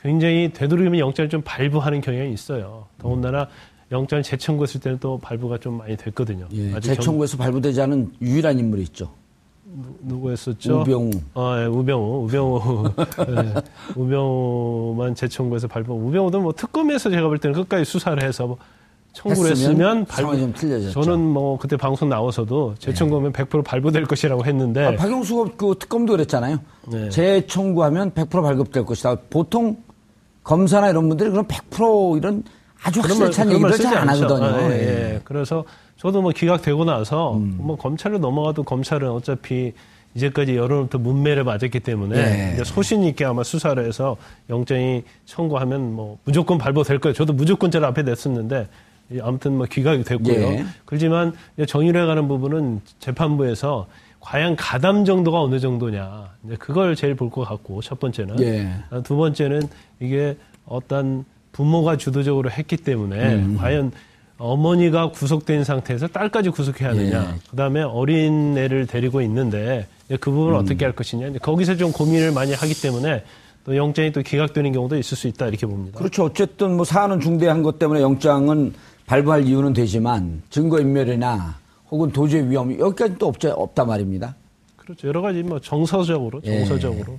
굉장히 0.00 0.52
되도록이면 0.52 1.00
영장을 1.00 1.28
좀 1.30 1.42
발부하는 1.42 2.00
경향이 2.00 2.32
있어요. 2.32 2.86
더군다나 2.98 3.48
영장을 3.90 4.22
재청구했을 4.22 4.80
때는 4.80 4.98
또 4.98 5.18
발부가 5.18 5.58
좀 5.58 5.78
많이 5.78 5.96
됐거든요. 5.96 6.48
예, 6.52 6.78
재청구에서 6.80 7.36
발부되지 7.36 7.80
않은 7.82 8.12
유일한 8.20 8.58
인물이 8.58 8.82
있죠. 8.82 9.10
경- 9.72 9.96
누구였었죠? 10.02 10.80
우병우. 10.80 11.10
어, 11.34 11.56
예, 11.60 11.66
우병우, 11.66 12.24
우병우, 12.24 12.84
예, 13.28 13.54
우병우만 13.96 15.14
재청구해서 15.14 15.68
발부. 15.68 15.94
우병우도 15.94 16.40
뭐 16.40 16.52
특검에서 16.52 17.10
제가 17.10 17.28
볼 17.28 17.38
때는 17.38 17.54
끝까지 17.54 17.84
수사를 17.84 18.22
해서 18.22 18.46
뭐 18.46 18.56
청구를 19.12 19.50
했으면 19.50 19.70
했으면 19.70 20.06
상황이 20.08 20.40
좀 20.40 20.52
틀려졌죠. 20.54 21.02
저는 21.02 21.20
뭐 21.20 21.58
그때 21.58 21.76
방송 21.76 22.08
나와서도 22.08 22.74
재청구하면 22.78 23.32
100% 23.32 23.62
발부될 23.64 24.04
것이라고 24.06 24.44
했는데 24.44 24.84
아, 24.86 24.96
박용수가 24.96 25.56
그 25.56 25.74
특검도 25.78 26.12
그랬잖아요. 26.12 26.58
네. 26.90 27.08
재청구하면 27.10 28.12
100% 28.12 28.42
발급될 28.42 28.84
것이다. 28.84 29.16
보통 29.28 29.76
검사나 30.44 30.88
이런 30.90 31.08
분들이 31.08 31.30
그럼 31.30 31.46
100% 31.46 32.16
이런 32.18 32.42
아주 32.84 33.00
말 33.00 33.52
얘기를 33.52 33.70
잘 33.78 33.96
안. 33.98 34.08
하거든요. 34.08 34.44
아, 34.44 34.62
예, 34.70 34.72
예. 34.72 35.14
예. 35.14 35.20
그래서 35.24 35.64
저도 36.02 36.20
뭐 36.20 36.32
기각되고 36.32 36.84
나서 36.84 37.36
음. 37.36 37.54
뭐 37.58 37.76
검찰로 37.76 38.18
넘어가도 38.18 38.64
검찰은 38.64 39.08
어차피 39.08 39.72
이제까지 40.16 40.56
여론부터 40.56 40.98
문매를 40.98 41.44
맞았기 41.44 41.78
때문에 41.78 42.56
예. 42.58 42.64
소신 42.64 43.04
있게 43.04 43.24
아마 43.24 43.44
수사를 43.44 43.82
해서 43.86 44.16
영장이 44.50 45.04
청구하면 45.26 45.94
뭐 45.94 46.18
무조건 46.24 46.58
발부될 46.58 46.98
거예요. 46.98 47.14
저도 47.14 47.32
무조건자를 47.34 47.86
앞에 47.86 48.02
냈었는데 48.02 48.66
이 49.12 49.20
아무튼 49.22 49.56
뭐 49.56 49.66
기각이 49.70 50.02
됐고요. 50.02 50.34
예. 50.34 50.64
그렇지만 50.86 51.34
정의를 51.68 52.04
가는 52.08 52.26
부분은 52.26 52.80
재판부에서 52.98 53.86
과연 54.18 54.56
가담 54.56 55.04
정도가 55.04 55.40
어느 55.40 55.60
정도냐 55.60 56.30
그걸 56.58 56.96
제일 56.96 57.14
볼 57.14 57.30
것 57.30 57.44
같고 57.44 57.80
첫 57.80 58.00
번째는 58.00 58.40
예. 58.40 58.72
아, 58.90 59.00
두 59.02 59.16
번째는 59.16 59.62
이게 60.00 60.36
어떤 60.66 61.24
부모가 61.52 61.96
주도적으로 61.96 62.50
했기 62.50 62.76
때문에 62.76 63.34
음. 63.36 63.56
과연 63.56 63.92
어머니가 64.42 65.10
구속된 65.12 65.62
상태에서 65.62 66.08
딸까지 66.08 66.50
구속해야 66.50 66.90
하느냐. 66.90 67.32
예. 67.34 67.38
그다음에 67.50 67.82
어린 67.82 68.58
애를 68.58 68.86
데리고 68.88 69.20
있는데 69.22 69.86
그 70.20 70.30
부분을 70.32 70.54
음. 70.54 70.60
어떻게 70.60 70.84
할 70.84 70.94
것이냐. 70.94 71.30
거기서 71.40 71.76
좀 71.76 71.92
고민을 71.92 72.32
많이 72.32 72.52
하기 72.52 72.80
때문에 72.82 73.22
또 73.64 73.76
영장이 73.76 74.10
또 74.10 74.20
기각되는 74.22 74.72
경우도 74.72 74.98
있을 74.98 75.16
수 75.16 75.28
있다 75.28 75.46
이렇게 75.46 75.64
봅니다. 75.66 75.96
그렇죠. 75.96 76.24
어쨌든 76.24 76.74
뭐 76.76 76.84
사안은 76.84 77.20
중대한 77.20 77.62
것 77.62 77.78
때문에 77.78 78.00
영장은 78.00 78.74
발부할 79.06 79.44
이유는 79.46 79.74
되지만 79.74 80.42
증거 80.50 80.80
인멸이나 80.80 81.56
혹은 81.90 82.10
도주의 82.10 82.50
위험 82.50 82.76
여기까지 82.76 83.14
또 83.18 83.28
없자, 83.28 83.52
없단 83.54 83.86
말입니다. 83.86 84.34
그렇죠. 84.76 85.06
여러 85.06 85.22
가지 85.22 85.44
뭐 85.44 85.60
정서적으로 85.60 86.40
예. 86.44 86.58
정서적으로 86.64 87.18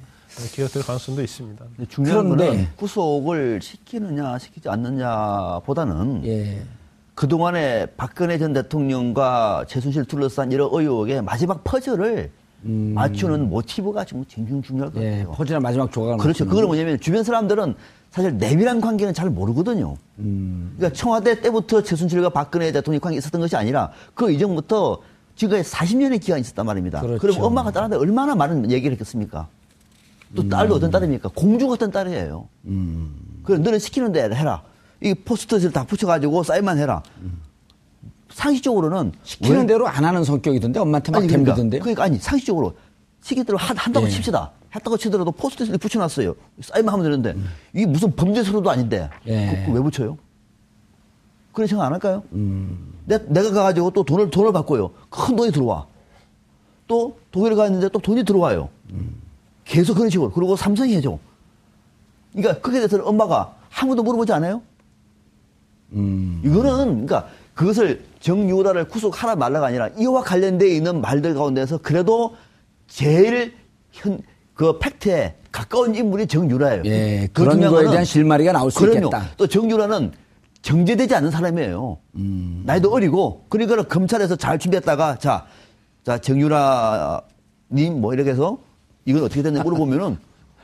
기각될 0.53 0.83
가능성도 0.83 1.21
있습니다. 1.21 1.63
중요한 1.87 2.29
그런데- 2.35 2.67
구속을 2.75 3.61
시키느냐 3.61 4.37
시키지 4.39 4.67
않느냐보다는 4.67 6.23
예. 6.25 6.61
그동안에 7.15 7.87
박근혜 7.97 8.37
전 8.37 8.53
대통령과 8.53 9.65
최순실 9.67 10.05
둘러싼 10.05 10.51
이런 10.51 10.69
의혹의 10.71 11.21
마지막 11.21 11.63
퍼즐을 11.63 12.31
맞추는 12.63 13.49
모티브가 13.49 14.05
지금 14.05 14.23
굉장히 14.27 14.61
중요할 14.61 14.91
것 14.91 14.99
음. 14.99 15.03
예. 15.03 15.09
같아요. 15.17 15.31
퍼즐의 15.31 15.59
마지막 15.59 15.91
조각을 15.91 16.17
그렇죠. 16.17 16.45
그거는 16.45 16.67
뭐냐면 16.67 16.99
주변 16.99 17.23
사람들은 17.23 17.75
사실 18.09 18.37
내밀한 18.37 18.79
관계는 18.79 19.13
잘 19.13 19.29
모르거든요. 19.29 19.97
음. 20.19 20.73
그러니까 20.77 20.97
청와대 20.97 21.41
때부터 21.41 21.81
최순실과 21.83 22.29
박근혜 22.29 22.71
대통령 22.71 23.01
관계 23.01 23.17
있었던 23.17 23.41
것이 23.41 23.55
아니라 23.55 23.91
그 24.13 24.31
이전부터 24.31 24.99
지금까지 25.35 25.69
40년의 25.69 26.21
기간이 26.21 26.41
있었단 26.41 26.65
말입니다. 26.65 27.01
그렇죠. 27.01 27.19
그럼 27.19 27.41
엄마가 27.41 27.71
딸한테 27.71 27.97
얼마나 27.97 28.35
많은 28.35 28.71
얘기를 28.71 28.91
했겠습니까? 28.93 29.47
또 30.35 30.47
딸도 30.47 30.75
어떤 30.75 30.89
딸입니까? 30.89 31.29
공주 31.35 31.67
같은 31.67 31.91
딸이에요. 31.91 32.47
음. 32.65 33.13
그래, 33.43 33.57
너는 33.57 33.79
시키는 33.79 34.11
대로 34.11 34.35
해라. 34.35 34.63
이 35.03 35.13
포스트잇을 35.13 35.71
다 35.71 35.83
붙여가지고 35.83 36.43
사인만 36.43 36.77
해라. 36.77 37.03
상식적으로는 38.29 39.11
시키는 39.23 39.61
왜- 39.61 39.65
대로 39.67 39.87
안 39.87 40.05
하는 40.05 40.23
성격이던데 40.23 40.79
엄마한테 40.79 41.11
막 41.11 41.19
아니, 41.19 41.27
그러니까, 41.27 41.51
덤비던데요. 41.51 41.81
그러니까 41.81 42.03
아니 42.03 42.17
상식적으로 42.17 42.73
시기대로 43.21 43.57
한, 43.57 43.77
한다고 43.77 44.05
예. 44.05 44.09
칩시다. 44.09 44.51
했다고 44.75 44.97
치더라도 44.97 45.31
포스트잇을 45.31 45.77
붙여놨어요. 45.77 46.33
사인만 46.61 46.93
하면 46.93 47.03
되는데 47.21 47.35
이게 47.73 47.85
무슨 47.85 48.15
범죄 48.15 48.43
서류도 48.43 48.69
아닌데 48.71 49.09
음. 49.27 49.31
예. 49.31 49.63
그거 49.65 49.77
왜 49.77 49.83
붙여요? 49.83 50.17
그런 51.51 51.67
생각 51.67 51.85
안 51.85 51.93
할까요? 51.93 52.23
음. 52.31 52.93
내, 53.05 53.19
내가 53.27 53.51
가가지고 53.51 53.91
또 53.91 54.03
돈을 54.03 54.31
돈을 54.31 54.51
받고요. 54.53 54.89
큰 55.09 55.35
돈이 55.35 55.51
들어와. 55.51 55.85
또 56.87 57.17
독일에 57.31 57.55
가 57.55 57.67
있는데 57.67 57.89
또 57.89 57.99
돈이 57.99 58.23
들어와요. 58.23 58.69
계속 59.63 59.93
그런 59.95 60.09
식으로. 60.09 60.31
그리고 60.31 60.55
삼성이 60.55 60.95
해줘. 60.95 61.19
그러니까 62.33 62.59
그게 62.61 62.77
대해서는 62.79 63.05
엄마가 63.05 63.55
한 63.69 63.87
번도 63.87 64.01
물어보지 64.03 64.33
않아요? 64.33 64.61
음. 65.93 66.41
이거는 66.43 67.05
그러니까 67.05 67.27
그것을 67.53 68.03
정유라를 68.19 68.87
구속하라 68.87 69.35
말라가 69.35 69.67
아니라 69.67 69.89
이와 69.97 70.21
관련되어 70.23 70.67
있는 70.67 71.01
말들 71.01 71.33
가운데서 71.33 71.79
그래도 71.79 72.35
제일 72.87 73.53
현, 73.91 74.19
그 74.53 74.79
팩트에 74.79 75.35
가까운 75.51 75.93
인물이 75.93 76.27
정유라예요. 76.27 76.83
예, 76.85 77.27
그 77.31 77.43
그런 77.43 77.55
중요한 77.57 77.75
거에 77.75 77.91
대한 77.91 78.05
실마리가 78.05 78.51
나올 78.53 78.71
수 78.71 78.79
그럼요. 78.79 78.97
있겠다. 79.07 79.29
또 79.37 79.45
정유라는 79.47 80.11
정제되지 80.61 81.13
않은 81.15 81.29
사람이에요. 81.31 81.97
음. 82.15 82.63
나이도 82.65 82.91
어리고 82.91 83.45
그러니까 83.49 83.83
검찰에서 83.83 84.35
잘 84.35 84.57
준비했다가 84.57 85.17
자, 85.19 85.45
자 86.03 86.17
정유라 86.17 87.21
님 87.71 87.99
뭐 88.01 88.13
이렇게 88.13 88.31
해서 88.31 88.57
이건 89.05 89.23
어떻게 89.23 89.41
됐냐 89.43 89.61
물어보면은 89.63 90.17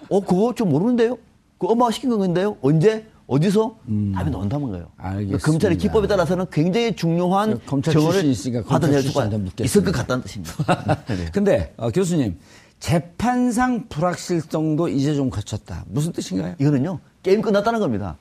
어 0.09 0.19
그거 0.21 0.53
좀 0.55 0.69
모르는데요. 0.69 1.17
그 1.57 1.67
엄마가 1.67 1.91
시킨 1.91 2.09
건데요. 2.09 2.55
언제 2.61 3.05
어디서 3.29 3.77
답이 4.15 4.31
나온다는 4.31 4.69
거예요. 4.69 4.85
음. 4.85 5.05
알겠습니다. 5.05 5.45
검찰의 5.45 5.77
기법에 5.77 6.07
따라서는 6.07 6.47
굉장히 6.51 6.95
중요한 6.95 7.59
검찰 7.67 7.93
수가 7.93 8.11
출신한테 9.01 9.37
묻겠습니다. 9.37 9.63
있을 9.63 9.83
것 9.83 9.91
같다는 9.91 10.23
뜻입니다. 10.23 11.03
네. 11.07 11.25
근데 11.31 11.73
어, 11.77 11.91
교수님 11.91 12.37
재판상 12.79 13.85
불확실성도 13.87 14.87
이제 14.89 15.13
좀 15.13 15.29
거쳤다. 15.29 15.85
무슨 15.89 16.11
뜻인가요? 16.11 16.55
이거는요 16.59 16.99
게임 17.21 17.41
끝났다는 17.41 17.79
겁니다. 17.79 18.17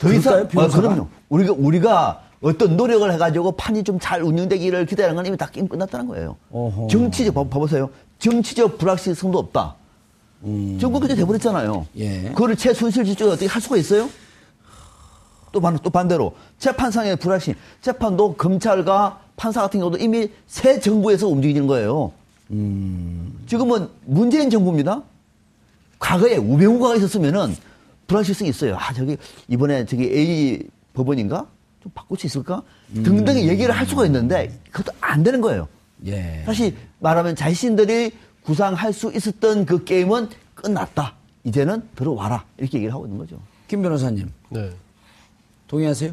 더 0.00 0.12
이상 0.12 0.48
아? 0.54 0.68
그럼요. 0.68 1.08
우리가 1.28 1.52
우리가 1.58 2.22
어떤 2.40 2.76
노력을 2.76 3.12
해가지고 3.12 3.52
판이 3.52 3.82
좀 3.82 3.98
잘 3.98 4.22
운영되기를 4.22 4.86
기대하는 4.86 5.16
건 5.16 5.26
이미 5.26 5.36
다 5.36 5.48
게임 5.50 5.66
끝났다는 5.66 6.06
거예요. 6.06 6.36
어허. 6.52 6.86
정치적 6.88 7.34
봐- 7.34 7.42
봐보세요. 7.44 7.90
정치적 8.20 8.78
불확실성도 8.78 9.36
없다. 9.38 9.74
정부 10.80 11.00
그렇게 11.00 11.16
돼버렸잖아요. 11.16 11.74
음. 11.74 11.84
예. 12.00 12.22
그거를 12.28 12.54
최순실 12.54 13.04
지쪽에 13.04 13.32
어떻게 13.32 13.46
할 13.46 13.60
수가 13.60 13.76
있어요? 13.76 14.08
또, 15.52 15.60
반, 15.60 15.78
또 15.82 15.90
반대로 15.90 16.34
재판상의 16.58 17.16
불확실. 17.16 17.54
재판도 17.80 18.34
검찰과 18.34 19.20
판사 19.36 19.62
같은 19.62 19.80
경우도 19.80 19.98
이미 19.98 20.30
새 20.46 20.80
정부에서 20.80 21.28
움직이는 21.28 21.66
거예요. 21.66 22.12
음. 22.50 23.38
지금은 23.46 23.88
문재인 24.04 24.50
정부입니다. 24.50 25.02
과거에 25.98 26.36
우병우가 26.36 26.96
있었으면은 26.96 27.54
불확실성이 28.06 28.50
있어요. 28.50 28.76
아, 28.76 28.92
저기, 28.92 29.16
이번에 29.48 29.84
저기 29.84 30.04
A 30.04 30.62
법원인가? 30.94 31.46
좀 31.82 31.92
바꿀 31.94 32.18
수 32.18 32.26
있을까? 32.26 32.62
등등의 32.94 33.48
얘기를 33.48 33.74
할 33.74 33.86
수가 33.86 34.06
있는데, 34.06 34.58
그것도 34.72 34.96
안 35.00 35.22
되는 35.22 35.40
거예요. 35.40 35.68
예. 36.06 36.42
다시 36.46 36.74
말하면 37.00 37.36
자신들이 37.36 38.12
구상할 38.42 38.92
수 38.92 39.12
있었던 39.14 39.66
그 39.66 39.84
게임은 39.84 40.30
끝났다. 40.54 41.14
이제는 41.44 41.82
들어와라. 41.94 42.44
이렇게 42.56 42.78
얘기를 42.78 42.92
하고 42.94 43.04
있는 43.06 43.18
거죠. 43.18 43.38
김 43.68 43.82
변호사님 43.82 44.32
네. 44.48 44.70
동의하세요? 45.68 46.12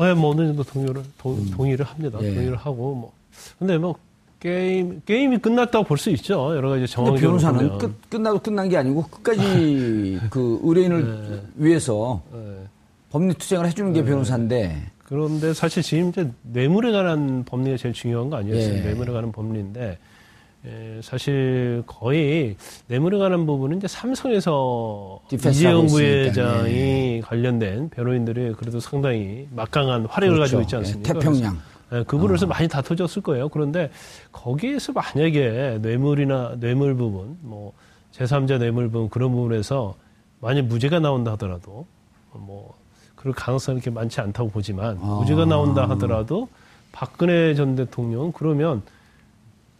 네, 0.00 0.14
뭐 0.14 0.30
어느 0.30 0.46
정도 0.46 0.62
동의를 0.62 1.02
동, 1.18 1.50
동의를 1.50 1.84
합니다. 1.84 2.18
예. 2.22 2.32
동의를 2.34 2.56
하고 2.56 2.94
뭐 2.94 3.12
근데 3.58 3.78
뭐 3.78 3.96
게임 4.40 5.02
게임이 5.04 5.38
끝났다고 5.38 5.84
볼 5.84 5.98
수 5.98 6.10
있죠. 6.10 6.54
여러 6.54 6.68
가지 6.68 6.80
근데 6.80 6.86
정황 6.92 7.14
변호사는 7.16 7.78
끝, 7.78 8.10
끝나도 8.10 8.38
끝난 8.40 8.68
게 8.68 8.76
아니고 8.76 9.02
끝까지 9.08 10.20
그 10.30 10.60
의뢰인을 10.62 11.42
위해서 11.56 12.22
네. 12.32 12.38
법리 13.10 13.34
투쟁을 13.34 13.66
해주는 13.66 13.92
게 13.92 14.04
변호사인데 14.04 14.90
그런데 15.04 15.54
사실 15.54 15.82
지금 15.82 16.10
이제 16.10 16.30
뇌물에 16.42 16.92
관한 16.92 17.42
법리가 17.44 17.76
제일 17.78 17.94
중요한 17.94 18.30
거 18.30 18.36
아니었어요. 18.36 18.74
예. 18.74 18.80
뇌물에 18.82 19.12
관한 19.12 19.32
법리인데 19.32 19.98
에, 20.66 21.00
사실 21.02 21.82
거의 21.86 22.56
뇌물에 22.88 23.18
관한 23.18 23.46
부분은 23.46 23.78
이제 23.78 23.86
삼성에서 23.86 25.20
이재용 25.32 25.86
부회장이 25.86 26.72
예. 26.72 27.20
관련된 27.24 27.90
변호인들이 27.90 28.54
그래도 28.54 28.80
상당히 28.80 29.46
막강한 29.54 30.06
활약을 30.06 30.34
그렇죠. 30.36 30.40
가지고 30.40 30.60
있지 30.62 30.76
않습니까? 30.76 31.10
예, 31.10 31.18
태평양. 31.18 31.58
예, 31.92 32.04
그 32.06 32.18
부분에서 32.18 32.46
많이 32.46 32.66
다퉈졌을 32.68 33.22
거예요. 33.22 33.48
그런데 33.48 33.90
거기에서 34.32 34.92
만약에 34.92 35.78
뇌물이나 35.80 36.56
뇌물 36.58 36.94
부분, 36.94 37.38
뭐 37.40 37.72
제3자 38.12 38.58
뇌물 38.58 38.90
부분 38.90 39.08
그런 39.08 39.30
부분에서 39.30 39.94
만약 40.40 40.66
무죄가 40.66 40.98
나온다 40.98 41.32
하더라도 41.32 41.86
뭐 42.32 42.74
그럴 43.14 43.34
가능성이 43.34 43.76
이렇게 43.76 43.90
많지 43.90 44.20
않다고 44.20 44.50
보지만 44.50 44.98
아. 45.00 45.18
무죄가 45.20 45.44
나온다 45.44 45.88
하더라도 45.90 46.48
박근혜 46.92 47.54
전 47.54 47.74
대통령 47.74 48.32
그러면 48.32 48.82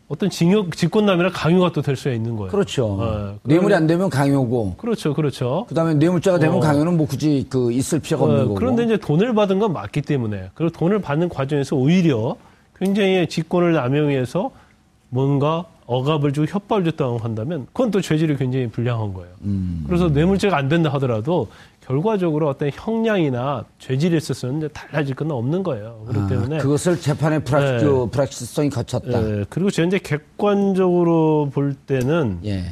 어떤 0.08 0.30
징역 0.30 0.74
직권남이나 0.74 1.30
강요가 1.30 1.70
또 1.70 1.82
될 1.82 1.94
수가 1.96 2.14
있는 2.14 2.36
거예요. 2.36 2.50
그렇죠. 2.50 2.98
예, 3.02 3.38
뇌물이 3.42 3.74
안 3.74 3.86
되면 3.86 4.08
강요고 4.10 4.76
그렇죠, 4.78 5.14
그렇죠. 5.14 5.66
그 5.68 5.74
다음에 5.74 5.94
뇌물자가 5.94 6.38
되면 6.38 6.56
어. 6.56 6.60
강요는 6.60 6.96
뭐 6.96 7.06
굳이 7.06 7.46
그 7.48 7.70
있을 7.72 8.00
필요가 8.00 8.24
없는 8.24 8.40
어, 8.40 8.42
거고. 8.44 8.54
그런데 8.54 8.84
이제 8.84 8.96
돈을 8.96 9.34
받은 9.34 9.58
건 9.58 9.72
맞기 9.72 10.02
때문에 10.02 10.50
그리고 10.54 10.72
돈을 10.76 11.00
받는 11.00 11.28
과정에서 11.28 11.76
오히려 11.76 12.36
굉장히 12.78 13.28
직권을 13.28 13.72
남용해서 13.72 14.50
뭔가 15.10 15.64
억압을 15.86 16.32
주고 16.32 16.46
협박을 16.46 16.84
줬다고 16.84 17.18
한다면 17.18 17.66
그건 17.72 17.90
또 17.90 18.00
죄질이 18.00 18.36
굉장히 18.36 18.68
불량한 18.68 19.14
거예요. 19.14 19.30
음. 19.44 19.84
그래서 19.86 20.08
뇌물죄가 20.08 20.56
안 20.56 20.68
된다 20.68 20.90
하더라도 20.94 21.48
결과적으로 21.88 22.51
어떤 22.51 22.70
형량이나 22.70 23.64
죄질에 23.79 24.18
있어서는 24.18 24.68
달라질 24.74 25.14
건 25.14 25.31
없는 25.31 25.62
거예요. 25.62 26.05
그렇기 26.07 26.20
아, 26.20 26.27
때문에 26.29 26.59
그것을 26.59 27.01
재판의 27.01 27.42
불확, 27.44 27.64
네. 27.64 27.83
그 27.83 28.07
불확실성이 28.11 28.68
거쳤다. 28.68 29.22
예, 29.22 29.44
그리고 29.48 29.68
이제 29.68 29.98
객관적으로 29.98 31.48
볼 31.51 31.72
때는 31.72 32.40
예. 32.44 32.64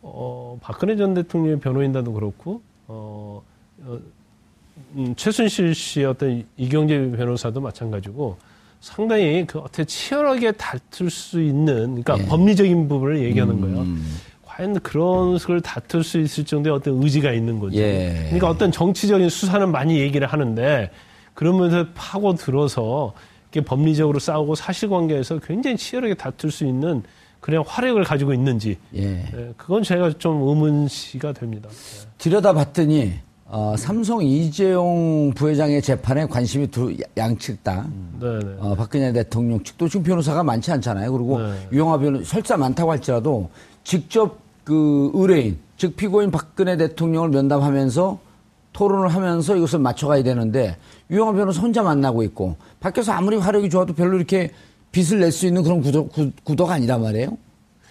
어, 0.00 0.56
박근혜 0.62 0.94
전 0.94 1.12
대통령의 1.14 1.58
변호인단도 1.58 2.12
그렇고, 2.12 2.62
어, 2.86 3.42
어, 3.84 3.98
음, 4.94 5.14
최순실 5.16 5.74
씨의 5.74 6.06
어떤 6.06 6.44
이경재 6.56 7.16
변호사도 7.16 7.60
마찬가지고 7.60 8.36
상당히 8.80 9.44
그 9.44 9.58
어떻게 9.58 9.84
치열하게 9.84 10.52
다툴 10.52 11.10
수 11.10 11.42
있는, 11.42 12.00
그러니까 12.00 12.16
예. 12.20 12.26
법리적인 12.26 12.86
부분을 12.86 13.24
얘기하는 13.24 13.60
거예요. 13.60 13.86
음. 14.58 14.66
과연 14.66 14.80
그런 14.80 15.38
걸 15.38 15.60
다툴 15.60 16.02
수 16.02 16.18
있을 16.18 16.44
정도의 16.44 16.74
어떤 16.74 17.02
의지가 17.02 17.32
있는 17.32 17.58
거죠. 17.58 17.76
예. 17.76 18.24
그러니까 18.26 18.48
어떤 18.48 18.72
정치적인 18.72 19.28
수사는 19.28 19.70
많이 19.70 19.98
얘기를 19.98 20.26
하는데 20.26 20.90
그러면서 21.34 21.86
파고 21.94 22.34
들어서 22.34 23.12
이렇게 23.52 23.66
법리적으로 23.66 24.18
싸우고 24.18 24.54
사실관계에서 24.54 25.38
굉장히 25.40 25.76
치열하게 25.76 26.14
다툴 26.14 26.50
수 26.50 26.64
있는 26.64 27.02
그냥 27.40 27.62
화력을 27.66 28.02
가지고 28.02 28.32
있는지 28.32 28.76
예. 28.94 29.24
예, 29.34 29.52
그건 29.56 29.82
제가 29.82 30.12
좀 30.18 30.42
의문시가 30.48 31.32
됩니다. 31.32 31.68
예. 31.70 32.08
들여다봤더니 32.18 33.12
어, 33.48 33.76
삼성 33.78 34.24
이재용 34.24 35.32
부회장의 35.36 35.80
재판에 35.80 36.26
관심이 36.26 36.66
두 36.66 36.96
양측 37.16 37.62
다 37.62 37.86
네, 38.18 38.38
네. 38.40 38.56
어, 38.58 38.74
박근혜 38.74 39.12
대통령 39.12 39.62
측도 39.62 39.86
지금 39.86 40.02
변호사가 40.02 40.42
많지 40.42 40.72
않잖아요. 40.72 41.12
그리고 41.12 41.40
네. 41.40 41.68
유영하 41.70 41.98
변호 41.98 42.24
설사 42.24 42.56
많다고 42.56 42.90
할지라도 42.90 43.48
직접 43.84 44.45
그 44.66 45.12
의뢰인 45.14 45.58
즉 45.76 45.96
피고인 45.96 46.32
박근혜 46.32 46.76
대통령을 46.76 47.28
면담하면서 47.30 48.18
토론을 48.72 49.08
하면서 49.08 49.56
이것을 49.56 49.78
맞춰가야 49.78 50.24
되는데 50.24 50.76
유영하 51.08 51.32
변호사 51.32 51.62
혼자 51.62 51.84
만나고 51.84 52.24
있고 52.24 52.56
밖에서 52.80 53.12
아무리 53.12 53.36
화력이 53.36 53.70
좋아도 53.70 53.94
별로 53.94 54.16
이렇게 54.16 54.50
빚을 54.90 55.20
낼 55.20 55.30
수 55.30 55.46
있는 55.46 55.62
그런 55.62 55.80
구도, 55.82 56.08
구, 56.08 56.32
구도가 56.42 56.74
아니란 56.74 57.00
말이에요. 57.00 57.38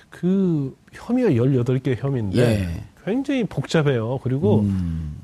그 0.09 0.75
혐의가 0.91 1.29
18개 1.29 1.95
혐의인데 1.97 2.38
예. 2.39 2.65
음. 2.65 2.81
굉장히 3.05 3.45
복잡해요. 3.45 4.19
그리고 4.21 4.65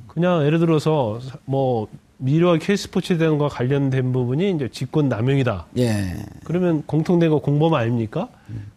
그냥 0.08 0.46
예를 0.46 0.60
들어서 0.60 1.20
뭐 1.46 1.88
미래와 2.24 2.58
K스포츠 2.60 3.18
대응과 3.18 3.48
관련된 3.50 4.12
부분이 4.14 4.52
이제 4.52 4.70
직권 4.72 5.10
남용이다. 5.10 5.66
예. 5.80 6.14
그러면 6.44 6.84
공통된 6.86 7.32
거 7.32 7.40
공범 7.40 7.74
아닙니까? 7.74 8.28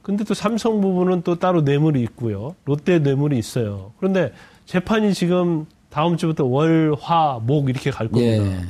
근데 0.00 0.24
또 0.24 0.32
삼성 0.32 0.80
부분은 0.80 1.22
또 1.22 1.38
따로 1.38 1.60
뇌물이 1.60 2.00
있고요. 2.02 2.54
롯데 2.64 2.98
뇌물이 3.00 3.38
있어요. 3.38 3.92
그런데 3.98 4.32
재판이 4.64 5.12
지금 5.12 5.66
다음 5.90 6.16
주부터 6.16 6.46
월, 6.46 6.94
화, 6.98 7.38
목 7.42 7.68
이렇게 7.68 7.90
갈 7.90 8.08
겁니다. 8.08 8.44
예. 8.46 8.60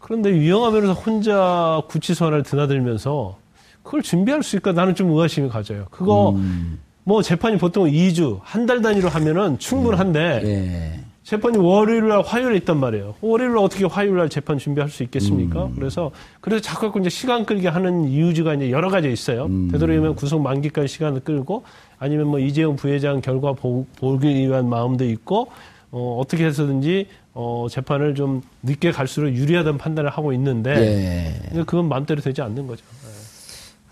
그런데 0.00 0.30
유영하 0.30 0.72
변호사 0.72 0.92
혼자 0.94 1.80
구치소 1.88 2.24
하나를 2.26 2.42
드나들면서 2.42 3.38
그걸 3.84 4.02
준비할 4.02 4.42
수 4.42 4.56
있을까 4.56 4.72
나는 4.72 4.96
좀 4.96 5.10
의아심이 5.12 5.48
가져요. 5.48 5.86
그거 5.92 6.30
음. 6.30 6.80
뭐 7.04 7.22
재판이 7.22 7.58
보통 7.58 7.84
2주, 7.88 8.40
한 8.42 8.66
달 8.66 8.82
단위로 8.82 9.08
하면은 9.08 9.58
충분한데 9.60 10.40
예. 10.44 11.00
재판이 11.24 11.56
월요일 11.58 12.08
날 12.08 12.20
화요일에 12.22 12.56
있단 12.58 12.78
말이에요. 12.78 13.14
월요일 13.20 13.52
날 13.52 13.58
어떻게 13.58 13.84
화요일 13.84 14.16
날 14.16 14.28
재판 14.28 14.58
준비할 14.58 14.90
수 14.90 15.02
있겠습니까? 15.04 15.70
그래서 15.76 16.10
그래서 16.40 16.60
자꾸 16.60 16.98
이제 16.98 17.08
시간 17.08 17.46
끌게 17.46 17.68
하는 17.68 18.04
이유가 18.08 18.54
이제 18.54 18.70
여러 18.70 18.90
가지 18.90 19.10
있어요. 19.10 19.48
되도록이면 19.70 20.16
구속 20.16 20.42
만기까지 20.42 20.88
시간을 20.88 21.20
끌고 21.20 21.62
아니면 21.98 22.26
뭐 22.26 22.40
이재용 22.40 22.74
부회장 22.74 23.20
결과 23.20 23.52
보, 23.52 23.86
보기 23.98 24.28
위한 24.28 24.68
마음도 24.68 25.04
있고 25.04 25.48
어, 25.92 26.18
어떻게 26.20 26.44
해서든지 26.44 27.06
어, 27.34 27.66
재판을 27.70 28.14
좀 28.16 28.42
늦게 28.64 28.90
갈수록 28.90 29.28
유리하다는 29.28 29.78
판단을 29.78 30.10
하고 30.10 30.32
있는데 30.32 31.42
예. 31.54 31.62
그건 31.64 31.88
마음대로 31.88 32.20
되지 32.20 32.42
않는 32.42 32.66
거죠. 32.66 32.84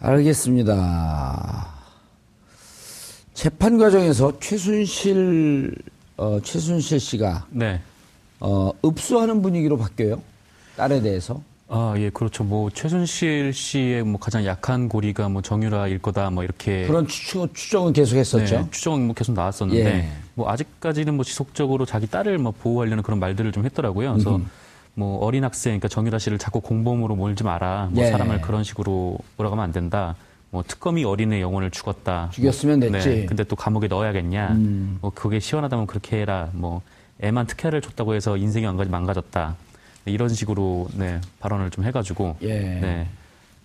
알겠습니다. 0.01 1.69
재판 3.35 3.79
과정에서 3.79 4.39
최순실 4.41 5.75
어, 6.21 6.39
최순실 6.43 7.01
씨가 7.01 7.47
네. 7.49 7.81
어, 8.41 8.71
읍수하는 8.85 9.41
분위기로 9.41 9.79
바뀌어요. 9.79 10.21
딸에 10.77 11.01
대해서. 11.01 11.41
아, 11.67 11.95
예, 11.97 12.11
그렇죠. 12.11 12.45
뭐 12.45 12.69
최순실 12.69 13.55
씨의 13.55 14.03
뭐 14.03 14.21
가장 14.21 14.45
약한 14.45 14.91
고리가 14.91 15.31
뭐 15.31 15.41
정유라일 15.41 15.99
거다, 16.01 16.29
뭐 16.29 16.45
이렇게 16.45 16.87
그런 16.87 17.07
추, 17.07 17.49
추정은 17.55 17.95
계속 17.95 18.17
했었죠. 18.17 18.59
네, 18.59 18.67
추정은 18.71 19.07
뭐 19.07 19.15
계속 19.15 19.33
나왔었는데 19.33 19.87
예. 19.87 20.09
뭐 20.35 20.51
아직까지는 20.51 21.15
뭐 21.15 21.25
지속적으로 21.25 21.87
자기 21.87 22.07
딸을 22.07 22.37
뭐 22.37 22.53
보호하려는 22.53 23.03
그런 23.03 23.19
말들을 23.19 23.51
좀 23.53 23.65
했더라고요. 23.65 24.13
그래서 24.13 24.41
뭐 24.93 25.25
어린 25.25 25.45
학생, 25.45 25.71
그러니까 25.71 25.89
정유라 25.89 26.19
씨를 26.19 26.37
자꾸 26.37 26.61
공범으로 26.61 27.17
몰지 27.17 27.45
마라. 27.45 27.89
뭐 27.93 28.05
예. 28.05 28.11
사람을 28.11 28.43
그런 28.43 28.63
식으로 28.63 29.17
몰아가면 29.39 29.65
안 29.65 29.73
된다. 29.73 30.17
뭐 30.51 30.65
특검이 30.67 31.05
어린애 31.05 31.41
영혼을 31.41 31.71
죽었다. 31.71 32.29
죽였으면 32.33 32.81
됐지. 32.81 33.09
네, 33.09 33.27
근데 33.27 33.45
또 33.45 33.55
감옥에 33.57 33.87
넣어야겠냐. 33.87 34.49
음. 34.53 34.99
뭐 35.01 35.11
그게 35.15 35.39
시원하다면 35.39 35.87
그렇게 35.87 36.21
해라. 36.21 36.49
뭐 36.53 36.83
애만 37.21 37.47
특혜를 37.47 37.81
줬다고 37.81 38.15
해서 38.15 38.37
인생이 38.37 38.67
망가졌다. 38.67 39.57
네, 40.05 40.13
이런 40.13 40.29
식으로 40.29 40.89
네, 40.95 41.21
발언을 41.39 41.71
좀 41.71 41.85
해가지고 41.85 42.37
예. 42.43 42.59
네, 42.59 43.07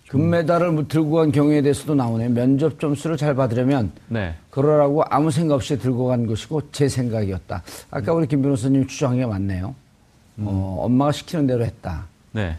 금메달을 0.08 0.86
들고 0.86 1.12
간 1.12 1.32
경우에 1.32 1.62
대해서도 1.62 1.94
나오네. 1.94 2.28
면접 2.28 2.78
점수를 2.78 3.16
잘 3.16 3.34
받으려면 3.34 3.90
네, 4.08 4.34
그러라고 4.50 5.02
아무 5.10 5.30
생각 5.30 5.56
없이 5.56 5.78
들고 5.78 6.06
간 6.06 6.26
것이고 6.26 6.70
제 6.70 6.88
생각이었다. 6.88 7.62
아까 7.90 8.12
우리 8.12 8.28
김 8.28 8.42
변호사님 8.42 8.86
추정한 8.86 9.18
게 9.18 9.26
맞네요. 9.26 9.74
어, 10.38 10.76
엄마가 10.82 11.12
시키는 11.12 11.46
대로 11.46 11.64
했다. 11.64 12.06
네, 12.32 12.56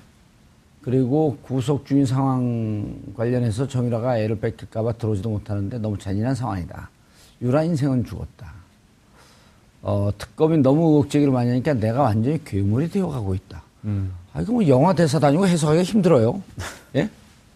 그리고 0.88 1.38
구속 1.42 1.86
중인 1.86 2.06
상황 2.06 2.98
관련해서 3.14 3.68
정유라가 3.68 4.20
애를 4.20 4.40
뺏길까봐 4.40 4.94
들어오지도 4.94 5.30
못하는데 5.30 5.80
너무 5.80 5.98
잔인한 5.98 6.34
상황이다. 6.34 6.90
유라 7.42 7.64
인생은 7.64 8.06
죽었다. 8.06 8.54
어, 9.82 10.12
특검이 10.18 10.60
너무 10.60 10.92
의혹제기를 10.92 11.34
많이 11.34 11.50
하니까 11.50 11.74
내가 11.74 12.04
완전히 12.04 12.42
괴물이 12.42 12.90
되어가고 12.90 13.36
있다. 13.36 13.64
음, 13.84 14.14
아, 14.32 14.40
이거 14.40 14.54
뭐 14.54 14.66
영화 14.70 14.94
대사 14.94 15.20
다니고 15.20 15.46
해석하기가 15.46 15.84
힘들어요. 15.84 16.42
예? 16.96 17.10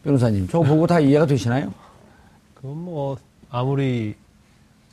변호사님, 0.03 0.49
저거 0.49 0.65
보고 0.65 0.85
다 0.85 0.99
이해가 0.99 1.25
되시나요? 1.25 1.73
그건 2.53 2.83
뭐 2.83 3.17
아무리 3.49 4.13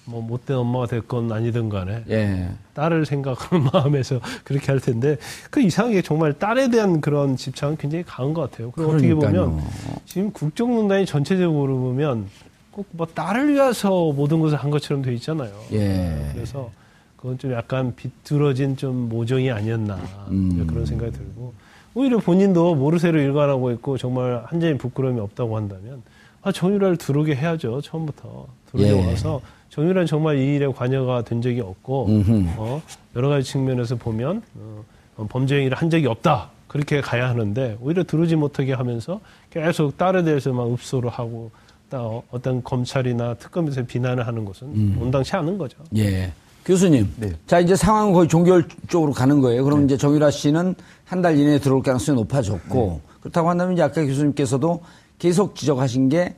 뭐 0.09 0.23
못된 0.23 0.57
엄마가 0.57 0.87
됐건 0.87 1.31
아니든 1.31 1.69
간에 1.69 2.03
예. 2.09 2.49
딸을 2.75 3.05
생각하는 3.05 3.69
마음에서 3.73 4.21
그렇게 4.43 4.73
할 4.73 4.81
텐데 4.81 5.19
그 5.51 5.61
이상하게 5.61 6.01
정말 6.03 6.33
딸에 6.33 6.71
대한 6.71 7.01
그런 7.01 7.37
집착은 7.37 7.77
굉장히 7.77 8.05
강한 8.05 8.33
것 8.33 8.51
같아요. 8.51 8.71
그리고 8.71 8.93
어떻게 8.93 9.15
그러니까요. 9.15 9.51
보면 9.51 9.65
지금 10.07 10.33
국정농단이 10.33 11.05
전체적으로 11.05 11.77
보면 11.79 12.27
꼭 12.71 12.87
뭐 12.93 13.07
딸을 13.07 13.53
위해서 13.55 13.91
모든 14.13 14.41
것을 14.41 14.57
한 14.57 14.71
것처럼 14.71 15.03
돼 15.03 15.13
있잖아요. 15.15 15.51
예. 15.73 16.31
그래서 16.33 16.71
그건 17.17 17.37
좀 17.37 17.53
약간 17.53 17.95
비뚤어진 17.97 18.77
좀 18.77 19.09
모정이 19.09 19.51
아니었나 19.51 19.97
음. 20.31 20.65
그런 20.67 20.87
생각이 20.87 21.13
들고 21.13 21.53
오히려 21.95 22.19
본인도 22.19 22.77
모르쇠로 22.77 23.19
일관하고 23.21 23.73
있고 23.73 23.99
정말 23.99 24.45
한 24.47 24.61
점의 24.61 24.79
부끄러움이 24.79 25.21
없다고 25.21 25.57
한다면 25.57 26.03
아 26.43 26.53
정유라를 26.53 26.97
들어오게 26.97 27.35
해야죠 27.35 27.81
처음부터 27.81 28.47
들어오게 28.71 28.97
예. 28.97 29.07
와서 29.07 29.41
정유라는 29.79 30.07
정말 30.07 30.39
이 30.39 30.57
일에 30.57 30.67
관여가 30.67 31.23
된 31.23 31.41
적이 31.41 31.61
없고 31.61 32.07
음흠. 32.09 32.45
어, 32.57 32.83
여러 33.15 33.29
가지 33.29 33.49
측면에서 33.49 33.95
보면 33.95 34.43
어, 34.57 34.85
어, 35.17 35.27
범죄 35.31 35.55
행위를 35.57 35.77
한 35.77 35.89
적이 35.89 36.07
없다 36.09 36.51
그렇게 36.67 37.01
가야 37.01 37.29
하는데 37.29 37.79
오히려 37.81 38.03
들어오지 38.03 38.35
못하게 38.35 38.73
하면서 38.73 39.21
계속 39.51 39.97
딸에 39.97 40.25
대해서만 40.25 40.67
읍소를 40.73 41.11
하고 41.11 41.53
또 41.91 42.25
어떤 42.33 42.63
검찰이나 42.65 43.35
특검에서 43.35 43.85
비난을 43.87 44.27
하는 44.27 44.45
것은 44.45 44.99
온당치 45.01 45.37
않은 45.37 45.57
거죠. 45.57 45.79
예. 45.97 46.33
교수님. 46.67 47.11
네. 47.17 47.33
자, 47.47 47.61
이제 47.61 47.75
상황은 47.77 48.13
거의 48.13 48.29
종결 48.29 48.65
쪽으로 48.89 49.13
가는 49.13 49.41
거예요. 49.41 49.65
그럼 49.65 49.85
이제 49.85 49.97
정유라 49.97 50.31
씨는 50.31 50.75
한 51.07 51.23
달 51.23 51.39
이내에 51.39 51.59
들어올 51.61 51.83
가능성이 51.83 52.17
높아졌고, 52.19 53.01
그렇다고 53.21 53.49
한다면 53.49 53.73
이제 53.73 53.83
아까 53.83 54.05
교수님께서도 54.05 54.83
계속 55.19 55.55
지적하신 55.57 56.11
게, 56.11 56.35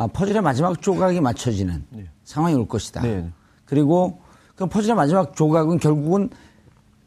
아, 0.00 0.06
퍼즐의 0.06 0.40
마지막 0.40 0.80
조각이 0.80 1.20
맞춰지는 1.20 1.84
상황이 2.24 2.54
올 2.54 2.66
것이다. 2.66 3.02
네. 3.02 3.28
그리고 3.66 4.18
그 4.56 4.66
퍼즐의 4.66 4.96
마지막 4.96 5.36
조각은 5.36 5.78
결국은 5.78 6.30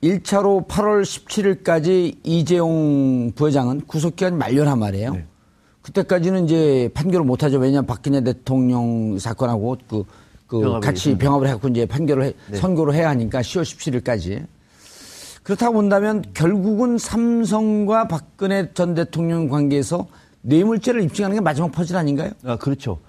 1차로 0.03 0.67
8월 0.67 1.01
17일까지 1.01 2.17
이재용 2.23 3.31
부회장은 3.33 3.81
구속기간이 3.87 4.35
만료란 4.37 4.77
말이에요. 4.77 5.13
네. 5.13 5.25
그때까지는 5.81 6.45
이제 6.45 6.91
판결을 6.93 7.25
못하죠. 7.25 7.57
왜냐하면 7.57 7.87
박근혜 7.87 8.21
대통령 8.21 9.17
사건하고 9.17 9.75
그, 9.89 10.03
그 10.45 10.59
병합이 10.59 10.85
같이 10.85 10.97
있습니다. 11.09 11.23
병합을 11.25 11.47
해갖고 11.47 11.69
이제 11.69 11.87
판결을 11.87 12.23
해- 12.25 12.33
네. 12.51 12.57
선고를 12.57 12.93
해야 12.93 13.09
하니까 13.09 13.41
10월 13.41 13.63
17일까지. 14.03 14.45
그렇다고 15.41 15.73
본다면 15.73 16.23
결국은 16.35 16.99
삼성과 16.99 18.07
박근혜 18.07 18.71
전 18.75 18.93
대통령 18.93 19.49
관계에서 19.49 20.07
뇌물죄를 20.43 21.01
입증하는 21.03 21.35
게 21.35 21.41
마지막 21.41 21.71
퍼즐 21.71 21.95
아닌가요? 21.95 22.31
아, 22.45 22.57
그렇죠. 22.57 22.99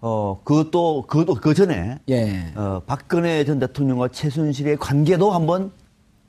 어, 0.00 0.40
그것도, 0.44 1.04
그것도 1.06 1.34
그 1.34 1.54
전에, 1.54 1.98
예. 2.08 2.52
어, 2.54 2.82
박근혜 2.86 3.44
전 3.44 3.58
대통령과 3.58 4.08
최순실의 4.08 4.76
관계도 4.76 5.30
한번 5.30 5.72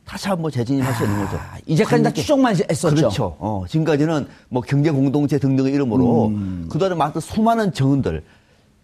다시 0.06 0.28
한번 0.28 0.52
재진입할 0.52 0.94
수 0.94 1.04
있는 1.04 1.26
거죠. 1.26 1.38
아, 1.38 1.58
이제까지 1.66 2.04
다. 2.04 2.12
추정만 2.12 2.56
했었죠. 2.70 2.96
그렇죠. 2.96 3.36
어, 3.40 3.66
지금까지는 3.68 4.28
뭐 4.50 4.62
경제 4.62 4.92
공동체 4.92 5.38
등등의 5.40 5.74
이름으로 5.74 6.28
음. 6.28 6.68
그동안에 6.72 6.96
많은 6.96 7.20
수많은 7.20 7.74
정은들. 7.74 8.24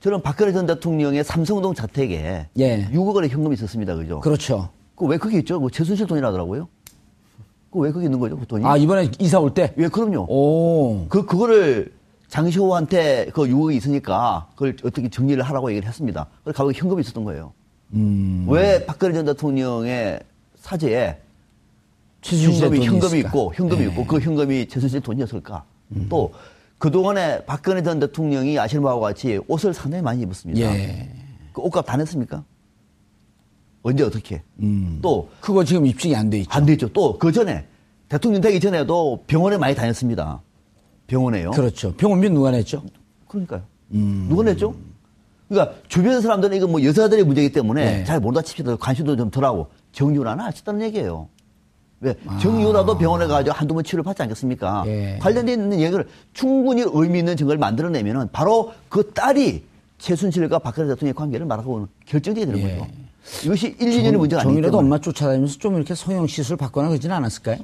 저는 0.01 0.21
박근혜 0.23 0.51
전 0.51 0.65
대통령의 0.65 1.23
삼성동 1.23 1.75
자택에 1.75 2.47
예. 2.57 2.89
6억 2.91 3.15
원의 3.15 3.29
현금이 3.29 3.53
있었습니다. 3.53 3.95
그죠? 3.95 4.19
그렇죠. 4.19 4.69
그왜 4.95 5.17
거기 5.17 5.37
있죠? 5.37 5.59
뭐 5.59 5.69
최순실 5.69 6.07
돈이라더라고요. 6.07 6.67
그왜 7.71 7.91
거기 7.91 8.05
있는 8.05 8.19
거죠? 8.19 8.37
그 8.37 8.45
돈이? 8.45 8.65
아, 8.65 8.77
이번에 8.77 9.09
이사 9.19 9.39
올 9.39 9.53
때? 9.53 9.73
예, 9.77 9.87
그럼요. 9.87 10.25
오. 10.29 11.05
그, 11.07 11.25
그거를 11.25 11.93
장시호한테 12.27 13.31
그 13.33 13.43
6억이 13.43 13.75
있으니까 13.75 14.47
그걸 14.55 14.75
어떻게 14.83 15.09
정리를 15.09 15.41
하라고 15.41 15.69
얘기를 15.71 15.87
했습니다. 15.87 16.27
그래서 16.43 16.57
가보니 16.57 16.77
현금이 16.77 17.01
있었던 17.01 17.23
거예요. 17.23 17.53
음. 17.93 18.45
왜 18.49 18.85
박근혜 18.85 19.13
전 19.13 19.25
대통령의 19.25 20.19
사제에 20.55 21.17
현금이, 22.23 22.85
현금이? 22.85 23.19
있고 23.19 23.51
현금이 23.55 23.83
예. 23.83 23.87
있고 23.87 24.05
그 24.05 24.19
현금이 24.19 24.67
최순실 24.67 25.01
돈이었을까? 25.01 25.63
또 26.07 26.31
그동안에 26.77 27.43
박근혜 27.45 27.83
전 27.83 27.99
대통령이 27.99 28.57
아시는 28.57 28.83
바와 28.83 28.99
같이 28.99 29.39
옷을 29.47 29.73
상당히 29.73 30.01
많이 30.03 30.21
입었습니다. 30.21 30.61
예. 30.61 31.09
그 31.51 31.61
옷값 31.61 31.85
다 31.85 31.97
냈습니까? 31.97 32.43
언제 33.83 34.03
어떻게? 34.03 34.41
음. 34.61 34.99
또 35.01 35.29
그거 35.39 35.63
지금 35.63 35.85
입증이 35.85 36.15
안 36.15 36.29
돼 36.29 36.39
있죠. 36.39 36.49
안 36.51 36.65
되죠. 36.65 36.87
또 36.89 37.17
그 37.17 37.31
전에 37.31 37.65
대통령 38.09 38.41
되기 38.41 38.59
전에도 38.59 39.23
병원에 39.27 39.57
많이 39.57 39.73
다녔습니다. 39.75 40.41
병원에요. 41.07 41.51
그렇죠. 41.51 41.93
병원비 41.95 42.29
누가 42.29 42.51
냈죠? 42.51 42.83
그러니까요. 43.27 43.61
음. 43.93 44.27
누가 44.29 44.43
냈죠? 44.43 44.75
그러니까 45.49 45.75
주변 45.87 46.21
사람들은 46.21 46.55
이거 46.55 46.67
뭐 46.67 46.83
여자들의 46.83 47.23
문제이기 47.25 47.53
때문에 47.53 47.97
네. 47.99 48.03
잘 48.05 48.19
모른다 48.19 48.41
칩시다. 48.41 48.75
관심도 48.77 49.15
좀 49.17 49.29
덜하고 49.31 49.67
수 50.53 50.61
있다는 50.61 50.81
얘기예요. 50.83 51.27
왜 51.99 52.15
정유라도 52.41 52.97
병원에 52.97 53.27
가서 53.27 53.51
한두 53.51 53.73
번 53.75 53.83
치료를 53.83 54.03
받지 54.03 54.21
않겠습니까? 54.23 54.81
아. 54.81 54.87
예. 54.87 55.19
관련된 55.21 55.61
있는 55.61 55.79
얘기를 55.79 56.07
충분히 56.33 56.83
의미 56.85 57.19
있는 57.19 57.35
증거를 57.37 57.59
만들어내면은 57.59 58.29
바로 58.31 58.71
그 58.89 59.11
딸이 59.11 59.63
최순실과 59.99 60.59
박근혜 60.59 60.87
대통령의 60.87 61.13
관계를 61.13 61.45
말하고 61.45 61.87
결정되게 62.05 62.45
되는 62.45 62.59
예. 62.59 62.77
거죠. 62.77 62.91
이것이 63.45 63.75
1, 63.79 63.89
2년의 63.89 64.17
문제가 64.17 64.41
정이라도 64.43 64.71
때문에. 64.77 64.85
엄마 64.87 64.99
쫓아다니면서 64.99 65.57
좀 65.59 65.75
이렇게 65.75 65.93
성형 65.95 66.27
시술 66.27 66.57
받거나 66.57 66.89
그러지는 66.89 67.15
않았을까요? 67.17 67.57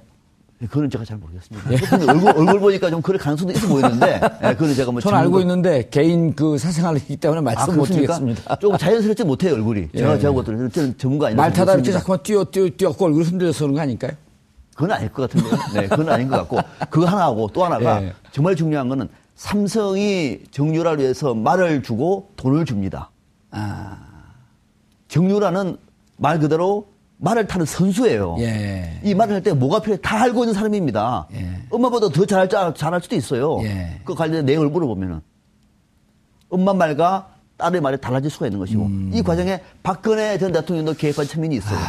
예, 0.62 0.66
그거는 0.66 0.90
제가 0.90 1.06
잘 1.06 1.18
모르겠습니다. 1.18 1.70
근데 1.98 2.12
얼굴, 2.12 2.30
얼굴 2.36 2.60
보니까 2.60 2.90
좀 2.90 3.00
그럴 3.02 3.20
가능성도 3.20 3.54
있어 3.54 3.68
보이는데, 3.68 4.20
예, 4.44 4.54
그거는 4.54 4.74
제가 4.74 4.92
뭐. 4.92 5.00
저는 5.02 5.18
알고 5.20 5.40
증거- 5.40 5.42
있는데 5.42 5.88
개인 5.90 6.34
그 6.36 6.58
사생활을 6.58 7.00
있기 7.02 7.18
때문에 7.18 7.42
말씀 7.42 7.76
못 7.76 7.84
그렇습니까? 7.84 8.16
드리겠습니다. 8.18 8.56
조금 8.56 8.78
자연스럽지 8.78 9.24
못해요, 9.24 9.54
얼굴이. 9.54 9.90
제가, 9.96 10.16
예. 10.16 10.20
제가 10.20 10.44
저는 10.44 10.98
전문가 10.98 11.28
아니라서. 11.28 11.42
말 11.44 11.54
타다 11.54 11.74
이렇게. 11.74 11.92
자꾸만 11.92 12.24
뛰어, 12.24 12.44
뛰어, 12.46 12.68
뛰었고 12.70 13.06
얼굴 13.06 13.24
흔들려서 13.24 13.60
그런 13.66 13.76
거 13.76 13.82
아닐까요? 13.82 14.12
그건 14.74 14.92
아닐 14.92 15.12
것 15.12 15.30
같은데요. 15.30 15.60
네, 15.74 15.88
그건 15.88 16.10
아닌 16.10 16.28
것 16.28 16.38
같고. 16.38 16.60
그거 16.90 17.06
하나하고 17.06 17.50
또 17.54 17.64
하나가 17.66 18.02
예. 18.04 18.14
정말 18.32 18.56
중요한 18.56 18.90
거는 18.90 19.10
삼성이 19.36 20.40
정유라를 20.50 21.00
위해서 21.04 21.36
말을 21.36 21.84
주고 21.84 22.30
돈을 22.36 22.66
줍니다. 22.66 23.12
아, 23.52 23.98
정유라는 25.18 25.78
말 26.18 26.40
그대로 26.40 26.88
말을 27.18 27.48
타는 27.48 27.66
선수예요. 27.66 28.36
예. 28.40 29.00
이 29.04 29.16
말을 29.16 29.34
할 29.36 29.42
때 29.42 29.52
뭐가 29.52 29.80
필요해 29.82 30.00
다 30.02 30.22
알고 30.22 30.44
있는 30.44 30.54
사람입니다. 30.54 31.28
예. 31.34 31.64
엄마보다 31.72 32.10
더 32.10 32.26
잘할, 32.26 32.48
잘할 32.76 33.02
수도 33.02 33.16
있어요. 33.16 33.60
예. 33.64 34.00
그 34.06 34.14
관련된 34.14 34.46
내용을 34.46 34.70
물어보면은. 34.70 35.22
엄마 36.50 36.74
말과 36.74 37.30
딸의 37.58 37.82
말이 37.82 37.98
달라질 38.00 38.30
수가 38.30 38.46
있는 38.46 38.60
것이고 38.60 38.84
음. 38.84 39.12
이 39.14 39.24
과정에 39.24 39.60
박근혜 39.82 40.38
전 40.38 40.52
대통령도 40.52 40.94
개입한 40.94 41.26
측면이 41.26 41.56
있어요. 41.56 41.80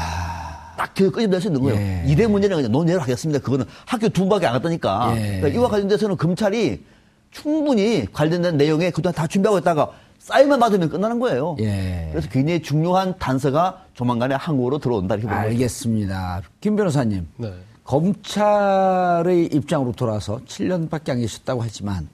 딱그 0.78 1.10
끄집낼 1.10 1.40
수 1.42 1.48
있는 1.48 1.60
거예요. 1.62 1.76
아. 1.78 1.80
예. 1.80 2.04
이대 2.06 2.26
문제는 2.26 2.56
그냥 2.56 2.72
논의를 2.72 3.00
하겠습니다. 3.02 3.40
그거는 3.40 3.66
학교 3.84 4.08
두 4.08 4.22
번밖에 4.22 4.46
안 4.46 4.54
갔다니까. 4.54 5.12
예. 5.16 5.40
그러니까 5.40 5.48
이와 5.48 5.68
관련돼서는 5.68 6.16
검찰이 6.16 6.82
충분히 7.30 8.06
관련된 8.10 8.56
내용에 8.56 8.90
그동안 8.90 9.14
다 9.14 9.26
준비하고 9.26 9.58
있다가 9.58 9.90
사인만 10.28 10.60
받으면 10.60 10.90
끝나는 10.90 11.18
거예요. 11.20 11.56
예. 11.60 12.08
그래서 12.12 12.28
굉장히 12.28 12.60
중요한 12.60 13.16
단서가 13.18 13.84
조만간에 13.94 14.34
한국으로 14.34 14.78
들어온다 14.78 15.14
이렇게 15.14 15.26
보는 15.26 15.42
거죠. 15.42 15.52
알겠습니다. 15.54 16.42
김 16.60 16.76
변호사님. 16.76 17.26
네. 17.38 17.52
검찰의 17.84 19.46
입장으로 19.46 19.92
돌아서 19.92 20.38
7년밖에 20.46 21.10
안 21.10 21.20
계셨다고 21.20 21.62
하지만 21.62 22.06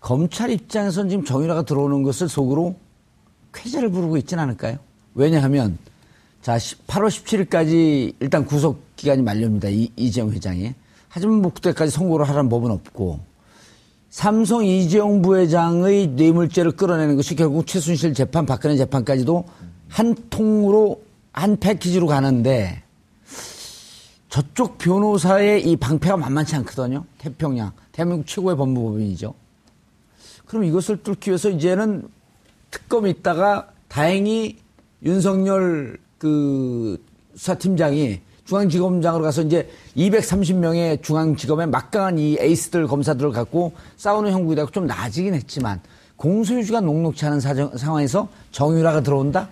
검찰 0.00 0.50
입장에서는 0.50 1.10
지금 1.10 1.24
정유라가 1.26 1.62
들어오는 1.62 2.02
것을 2.02 2.30
속으로 2.30 2.74
쾌재를 3.52 3.90
부르고 3.90 4.16
있지는 4.16 4.44
않을까요? 4.44 4.78
왜냐하면 5.14 5.76
자 6.40 6.56
8월 6.56 7.08
17일까지 7.08 8.14
일단 8.20 8.46
구속 8.46 8.80
기간이 8.96 9.20
만료입니다. 9.20 9.68
이, 9.68 9.90
이재용 9.96 10.32
회장이. 10.32 10.72
하지만 11.10 11.42
뭐 11.42 11.52
그때까지 11.52 11.90
선고를 11.90 12.26
하라는 12.30 12.48
법은 12.48 12.70
없고 12.70 13.20
삼성 14.10 14.64
이재용 14.64 15.20
부회장의 15.20 16.08
뇌물죄를 16.08 16.72
끌어내는 16.72 17.16
것이 17.16 17.34
결국 17.34 17.66
최순실 17.66 18.14
재판, 18.14 18.46
박근혜 18.46 18.76
재판까지도 18.76 19.44
한 19.88 20.14
통으로 20.30 21.02
한 21.32 21.58
패키지로 21.58 22.06
가는데 22.06 22.82
저쪽 24.28 24.78
변호사의 24.78 25.68
이 25.68 25.76
방패가 25.76 26.16
만만치 26.16 26.56
않거든요. 26.56 27.04
태평양. 27.18 27.72
대한민국 27.92 28.26
최고의 28.26 28.56
법무법인이죠. 28.56 29.34
그럼 30.46 30.64
이것을 30.64 31.02
뚫기 31.02 31.30
위해서 31.30 31.50
이제는 31.50 32.08
특검이 32.70 33.10
있다가 33.10 33.68
다행히 33.88 34.58
윤석열 35.02 35.98
그 36.18 37.02
수사팀장이 37.34 38.20
중앙지검장으로 38.48 39.22
가서 39.22 39.42
이제 39.42 39.68
230명의 39.96 41.02
중앙지검의 41.02 41.66
막강한 41.68 42.18
이 42.18 42.38
에이스들 42.40 42.86
검사들을 42.86 43.30
갖고 43.32 43.72
싸우는 43.98 44.32
형국이 44.32 44.56
되고 44.56 44.70
좀 44.70 44.86
나아지긴 44.86 45.34
했지만 45.34 45.80
공소유지가 46.16 46.80
녹록치 46.80 47.26
않은 47.26 47.40
사정, 47.40 47.76
상황에서 47.76 48.28
정유라가 48.50 49.02
들어온다? 49.02 49.50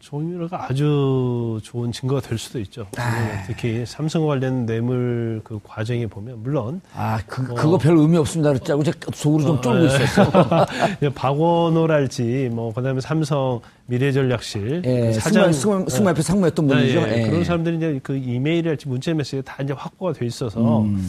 정유라가 0.00 0.64
아주 0.68 1.58
좋은 1.62 1.90
증거가 1.92 2.20
될 2.20 2.38
수도 2.38 2.60
있죠. 2.60 2.86
아. 2.96 3.42
특히 3.46 3.84
삼성 3.86 4.26
관련 4.26 4.64
뇌물 4.66 5.40
그 5.44 5.58
과정에 5.62 6.06
보면 6.06 6.42
물론 6.42 6.80
아, 6.94 7.20
그, 7.26 7.42
그거 7.54 7.76
별 7.78 7.96
의미 7.96 8.16
없습니다. 8.18 8.50
그랬자고 8.50 8.82
제가 8.82 8.98
속으로 9.12 9.44
좀 9.44 9.60
쫄고 9.60 9.84
있었어. 9.86 10.66
박원호랄지 11.14 12.50
뭐 12.52 12.72
그다음에 12.72 13.00
삼성 13.00 13.60
미래전략실 13.86 14.82
예, 14.84 15.00
그 15.06 15.12
사장 15.14 15.52
승마, 15.52 15.84
승마 15.88 16.10
옆에 16.10 16.22
상무였던 16.22 16.66
분이죠. 16.66 17.00
예, 17.00 17.12
예. 17.12 17.22
예. 17.22 17.26
그런 17.28 17.44
사람들이 17.44 17.76
이제 17.76 18.00
그 18.02 18.16
이메일이랄지 18.16 18.88
문자 18.88 19.12
메시지 19.12 19.42
다 19.42 19.62
이제 19.62 19.72
확보가 19.72 20.12
돼 20.12 20.24
있어서 20.26 20.82
음. 20.82 21.02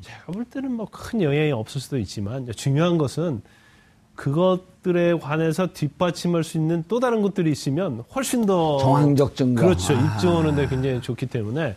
제가 0.00 0.32
볼 0.32 0.44
때는 0.44 0.72
뭐 0.72 0.86
큰 0.90 1.22
영향이 1.22 1.52
없을 1.52 1.80
수도 1.80 1.98
있지만 1.98 2.46
중요한 2.54 2.98
것은 2.98 3.42
그것들에 4.20 5.14
관해서 5.18 5.68
뒷받침할 5.68 6.44
수 6.44 6.58
있는 6.58 6.84
또 6.88 7.00
다른 7.00 7.22
것들이 7.22 7.50
있으면 7.50 8.04
훨씬 8.14 8.44
더 8.44 8.76
정황적 8.76 9.34
증거. 9.34 9.62
그렇죠 9.62 9.94
아. 9.96 10.14
입증하는데 10.16 10.68
굉장히 10.68 11.00
좋기 11.00 11.24
때문에 11.26 11.74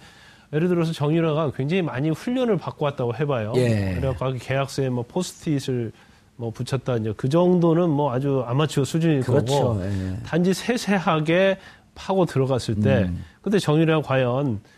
예를 0.51 0.67
들어서 0.67 0.91
정유라가 0.91 1.51
굉장히 1.51 1.81
많이 1.81 2.09
훈련을 2.09 2.57
받고 2.57 2.83
왔다고 2.83 3.15
해봐요. 3.15 3.53
예. 3.55 3.95
그래서 3.97 4.13
포스트잇에 4.17 4.89
뭐 4.89 5.05
포스트잇을 5.07 5.91
뭐 6.35 6.51
붙였다 6.51 6.97
이제 6.97 7.13
그 7.15 7.29
정도는 7.29 7.89
뭐 7.89 8.11
아주 8.11 8.43
아마추어 8.45 8.83
수준일 8.83 9.21
그렇죠. 9.21 9.53
거고 9.53 9.83
예. 9.85 10.17
단지 10.25 10.53
세세하게 10.53 11.57
파고 11.95 12.25
들어갔을 12.25 12.75
때 12.75 13.03
음. 13.03 13.23
근데 13.41 13.57
정유라가 13.57 14.05
과연 14.05 14.55
비- 14.55 14.72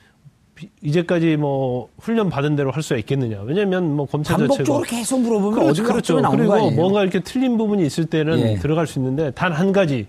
이제까지 0.82 1.36
뭐 1.38 1.90
훈련 2.00 2.30
받은 2.30 2.56
대로 2.56 2.72
할 2.72 2.82
수가 2.82 2.98
있겠느냐 3.00 3.42
왜냐하면 3.42 3.94
뭐 3.96 4.06
검찰 4.06 4.38
반복적으로 4.38 4.84
자체가 4.84 4.98
계속 5.00 5.20
물어보면 5.22 5.60
그렇죠, 5.60 5.84
그렇죠. 5.84 6.16
그리고 6.32 6.54
아니에요? 6.54 6.72
뭔가 6.72 7.02
이렇게 7.02 7.20
틀린 7.20 7.58
부분이 7.58 7.86
있을 7.86 8.06
때는 8.06 8.40
예. 8.40 8.56
들어갈 8.56 8.88
수 8.88 9.00
있는데 9.00 9.32
단 9.32 9.52
한 9.52 9.72
가지 9.72 10.08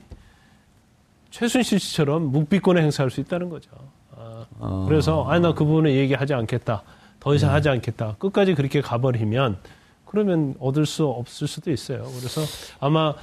최순실 1.31 1.79
씨처럼 1.81 2.31
묵비권을 2.33 2.81
행사할 2.83 3.11
수 3.11 3.21
있다는 3.21 3.49
거죠. 3.51 3.71
아, 4.17 4.47
어. 4.59 4.87
그래서 4.89 5.25
아니 5.25 5.43
나그 5.43 5.65
부분을 5.65 5.93
얘기하지 5.95 6.33
않겠다. 6.35 6.83
더 7.21 7.31
네. 7.31 7.37
이상 7.37 7.53
하지 7.53 7.69
않겠다. 7.69 8.15
끝까지 8.19 8.55
그렇게 8.55 8.81
가버리면 8.81 9.59
그러면 10.07 10.55
얻을 10.61 10.87
수 10.87 11.07
없을 11.07 11.47
수도 11.49 11.71
있어요. 11.71 12.05
그래서 12.19 12.41
아마 12.81 13.15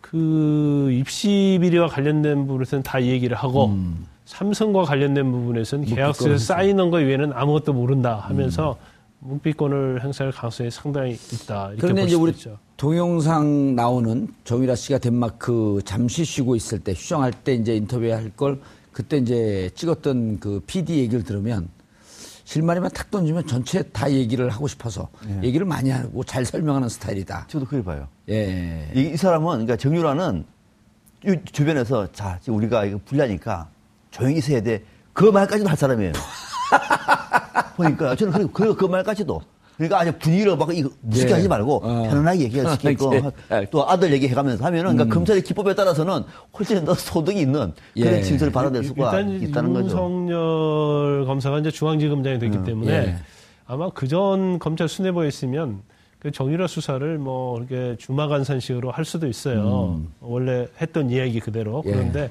그 0.00 0.90
입시 0.92 1.58
비리와 1.60 1.88
관련된 1.88 2.46
부분에서는 2.46 2.82
다 2.84 3.02
얘기를 3.02 3.36
하고 3.36 3.66
음. 3.68 4.06
삼성과 4.26 4.82
관련된 4.82 5.30
부분에서는 5.30 5.86
계약서에. 5.86 6.36
사인한 6.36 6.90
거 6.90 6.98
외에는 6.98 7.32
아무것도 7.32 7.72
모른다 7.72 8.16
하면서 8.16 8.76
음. 8.82 8.96
묵비권을 9.30 10.02
행사할 10.04 10.32
가능성이 10.32 10.70
상당히 10.70 11.12
있다. 11.12 11.68
이렇게 11.68 11.80
그런데 11.80 12.02
볼 12.02 12.08
이제 12.08 12.16
우리 12.16 12.30
있죠. 12.32 12.58
동영상 12.76 13.74
나오는 13.74 14.28
정유라 14.44 14.74
씨가 14.74 14.98
덴마크 14.98 15.80
잠시 15.84 16.24
쉬고 16.24 16.54
있을 16.54 16.80
때 16.80 16.92
휴정할 16.92 17.32
때 17.32 17.54
이제 17.54 17.74
인터뷰할 17.76 18.30
걸 18.36 18.60
그때 18.92 19.16
이제 19.16 19.70
찍었던 19.74 20.40
그 20.40 20.60
PD 20.66 20.98
얘기를 20.98 21.24
들으면 21.24 21.68
실말이만 22.44 22.90
탁 22.92 23.10
던지면 23.10 23.46
전체 23.46 23.82
다 23.82 24.10
얘기를 24.10 24.50
하고 24.50 24.68
싶어서 24.68 25.08
얘기를 25.42 25.66
많이 25.66 25.90
하고 25.90 26.22
잘 26.24 26.44
설명하는 26.44 26.88
스타일이다. 26.88 27.46
저도 27.48 27.64
그걸 27.64 27.82
봐요. 27.82 28.08
예. 28.28 28.90
이, 28.94 29.12
이 29.12 29.16
사람은 29.16 29.46
그러니까 29.46 29.76
정유라는 29.76 30.44
이 31.26 31.36
주변에서 31.50 32.12
자 32.12 32.38
지금 32.40 32.58
우리가 32.58 32.84
이거 32.84 33.00
불리하니까 33.04 33.68
조용히 34.16 34.38
있어야 34.38 34.62
돼. 34.62 34.82
그 35.12 35.24
말까지도 35.24 35.68
할 35.68 35.76
사람이에요. 35.76 36.12
보니까 37.76 38.14
저는 38.16 38.32
그, 38.32 38.52
그, 38.52 38.74
그 38.74 38.84
말까지도. 38.86 39.40
그러니까 39.76 40.00
아주 40.00 40.12
분위기를 40.18 40.56
막 40.56 40.74
이거 40.74 40.88
무섭게 41.02 41.28
네. 41.28 41.34
하지 41.34 41.48
말고 41.48 41.76
어. 41.84 42.02
편안하게 42.04 42.40
얘기할 42.44 42.68
수 42.72 42.74
있게끔 42.76 43.12
이렇게. 43.50 43.68
또 43.70 43.86
아들 43.86 44.10
얘기해가면서 44.12 44.64
하면은 44.64 44.92
음. 44.92 44.96
그러니까 44.96 45.14
검찰의 45.14 45.42
기법에 45.42 45.74
따라서는 45.74 46.22
훨씬 46.58 46.82
더 46.86 46.94
소득이 46.94 47.38
있는 47.40 47.72
그런 47.94 48.14
예. 48.14 48.22
진술을 48.22 48.52
받아낼 48.52 48.84
수가 48.84 49.20
일단 49.20 49.42
있다는 49.42 49.72
거죠. 49.74 49.84
윤석열 49.84 51.26
검사가 51.26 51.58
이제 51.58 51.70
중앙지검장이 51.70 52.38
됐기 52.38 52.64
때문에 52.64 52.90
예. 52.92 53.16
아마 53.66 53.90
그 53.90 54.08
전 54.08 54.58
검찰 54.58 54.88
수뇌부에 54.88 55.28
있으면 55.28 55.82
그 56.20 56.30
정유라 56.30 56.68
수사를 56.68 57.18
뭐 57.18 57.58
이렇게 57.58 57.96
주마간산식으로 57.98 58.90
할 58.90 59.04
수도 59.04 59.26
있어요. 59.26 60.00
원래 60.22 60.68
했던 60.80 61.10
이야기 61.10 61.38
그대로 61.38 61.82
음. 61.84 61.88
예. 61.90 61.92
그런데 61.92 62.20
이제 62.20 62.30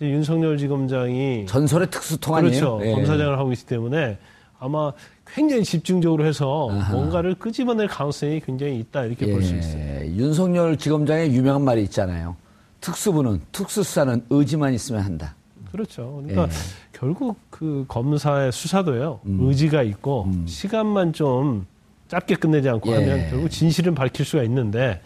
윤석열 0.00 0.58
지검장이 0.58 1.46
전설의 1.46 1.90
특수통 1.90 2.34
아니에요? 2.34 2.78
그렇죠. 2.78 2.86
예. 2.86 2.92
검사장을 2.92 3.38
하고 3.38 3.52
있기 3.52 3.66
때문에 3.66 4.18
아마 4.58 4.92
굉장히 5.26 5.64
집중적으로 5.64 6.24
해서 6.24 6.68
아하. 6.70 6.92
뭔가를 6.92 7.34
끄집어낼 7.34 7.88
가능성이 7.88 8.40
굉장히 8.40 8.78
있다 8.80 9.04
이렇게 9.04 9.30
볼수 9.30 9.54
예. 9.54 9.58
있어요. 9.58 10.06
윤석열 10.16 10.76
지검장의 10.76 11.34
유명한 11.34 11.62
말이 11.62 11.82
있잖아요. 11.84 12.36
특수부는 12.80 13.40
특수수사는 13.52 14.24
의지만 14.30 14.74
있으면 14.74 15.02
한다. 15.02 15.34
그렇죠. 15.72 16.20
그러니까 16.22 16.44
예. 16.44 16.48
결국 16.92 17.38
그 17.50 17.84
검사의 17.88 18.52
수사도요 18.52 19.20
음. 19.26 19.38
의지가 19.42 19.82
있고 19.82 20.30
시간만 20.46 21.12
좀 21.12 21.66
짧게 22.08 22.36
끝내지 22.36 22.68
않고 22.68 22.90
예. 22.90 22.94
하면 22.96 23.30
결국 23.30 23.50
진실은 23.50 23.94
밝힐 23.94 24.24
수가 24.24 24.42
있는데 24.44 25.00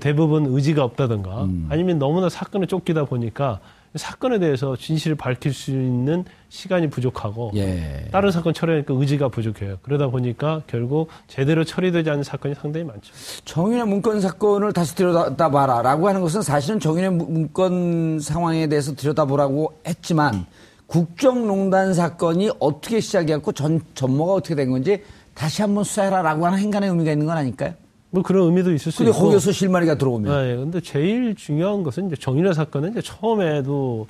대부분 0.00 0.46
의지가 0.46 0.82
없다든가 0.84 1.44
음. 1.44 1.66
아니면 1.70 1.98
너무나 1.98 2.28
사건에 2.28 2.66
쫓기다 2.66 3.04
보니까 3.04 3.60
사건에 3.98 4.38
대해서 4.38 4.74
진실을 4.76 5.16
밝힐 5.16 5.52
수 5.52 5.70
있는 5.72 6.24
시간이 6.48 6.88
부족하고 6.88 7.50
예. 7.56 8.06
다른 8.10 8.30
사건 8.30 8.54
처리하니까 8.54 8.94
의지가 8.94 9.28
부족해요. 9.28 9.76
그러다 9.82 10.08
보니까 10.08 10.62
결국 10.66 11.08
제대로 11.26 11.64
처리되지 11.64 12.08
않는 12.08 12.22
사건이 12.22 12.54
상당히 12.54 12.84
많죠. 12.86 13.12
정윤의 13.44 13.86
문건 13.86 14.20
사건을 14.20 14.72
다시 14.72 14.94
들여다봐라 14.94 15.82
라고 15.82 16.08
하는 16.08 16.20
것은 16.22 16.40
사실은 16.42 16.80
정윤의 16.80 17.10
문- 17.10 17.32
문건 17.34 18.20
상황에 18.20 18.66
대해서 18.68 18.94
들여다보라고 18.94 19.74
했지만 19.86 20.46
국정농단 20.86 21.92
사건이 21.94 22.50
어떻게 22.60 23.00
시작이었고 23.00 23.52
전, 23.52 23.80
전모가 23.94 24.32
어떻게 24.34 24.54
된 24.54 24.70
건지 24.70 25.02
다시 25.34 25.60
한번 25.62 25.84
수사해라 25.84 26.22
라고 26.22 26.46
하는 26.46 26.58
행간의 26.58 26.88
의미가 26.88 27.12
있는 27.12 27.26
건 27.26 27.36
아닐까요? 27.36 27.74
뭐 28.10 28.22
그런 28.22 28.46
의미도 28.46 28.72
있을 28.72 28.90
수 28.92 28.98
근데 28.98 29.10
있고. 29.10 29.20
거기서 29.26 29.52
실마리가 29.52 29.96
들어오면. 29.98 30.32
네, 30.48 30.56
근데 30.56 30.80
제일 30.80 31.34
중요한 31.34 31.82
것은 31.82 32.06
이제 32.06 32.16
정윤회 32.16 32.52
사건은 32.54 32.92
이제 32.92 33.00
처음에도 33.02 34.06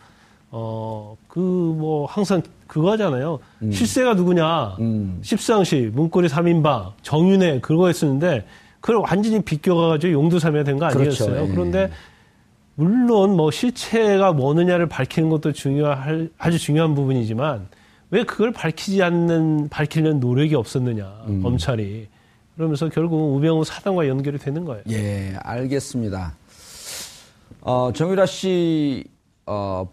어 0.50 1.14
그 1.28 1.38
뭐 1.40 2.06
항상 2.06 2.42
그거잖아요. 2.66 3.38
실세가 3.70 4.14
누구냐? 4.14 4.76
음. 4.80 5.18
십상시 5.22 5.90
문고리 5.92 6.28
3인방 6.28 6.92
정윤회 7.02 7.60
그거 7.60 7.86
했었는데 7.88 8.46
그걸 8.80 8.96
완전히 9.08 9.40
비껴가지고 9.42 10.12
용두삼이가 10.12 10.64
된거 10.64 10.88
그렇죠, 10.88 11.24
아니었어요. 11.24 11.44
예. 11.48 11.52
그런데 11.52 11.90
물론 12.76 13.36
뭐 13.36 13.50
실체가 13.50 14.32
뭐느냐를 14.32 14.86
밝히는 14.88 15.28
것도 15.30 15.52
중요할 15.52 16.30
아주 16.38 16.58
중요한 16.58 16.94
부분이지만 16.94 17.68
왜 18.10 18.24
그걸 18.24 18.52
밝히지 18.52 19.02
않는 19.02 19.68
밝히려는 19.68 20.20
노력이 20.20 20.54
없었느냐 20.54 21.04
음. 21.28 21.42
검찰이 21.42 22.06
그러면서 22.58 22.88
결국 22.88 23.36
우병우 23.36 23.62
사단과 23.62 24.08
연결이 24.08 24.36
되는 24.36 24.64
거예요. 24.64 24.82
예, 24.90 25.36
알겠습니다. 25.42 26.34
어, 27.60 27.92
정유라 27.92 28.26
씨, 28.26 29.04
어, 29.46 29.88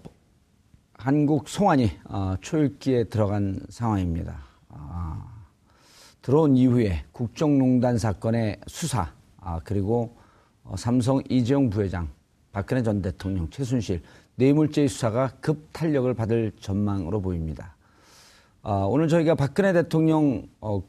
한국 0.96 1.48
송환이 1.48 1.92
어, 2.06 2.34
초읽기에 2.42 3.04
들어간 3.04 3.60
상황입니다. 3.70 4.40
아, 4.70 5.32
들어온 6.24 6.58
이후에 6.58 7.04
국정농단 7.12 8.00
사건의 8.00 8.58
수사, 8.66 9.12
아, 9.38 9.60
그리고 9.64 10.18
어, 10.64 10.76
삼성 10.76 11.22
이재용 11.30 11.70
부회장, 11.70 12.10
박근혜 12.52 12.82
전 12.82 13.00
대통령, 13.00 13.48
최순실 13.52 14.02
뇌물죄 14.38 14.88
수사가 14.88 15.34
급 15.40 15.70
탄력을 15.72 16.12
받을 16.16 16.52
전망으로 16.60 17.22
보입니다. 17.22 17.76
어, 18.64 18.88
오늘 18.88 19.08
저희가 19.08 19.36
박근혜 19.36 19.72
대통령 19.72 20.48
어, 20.62 20.82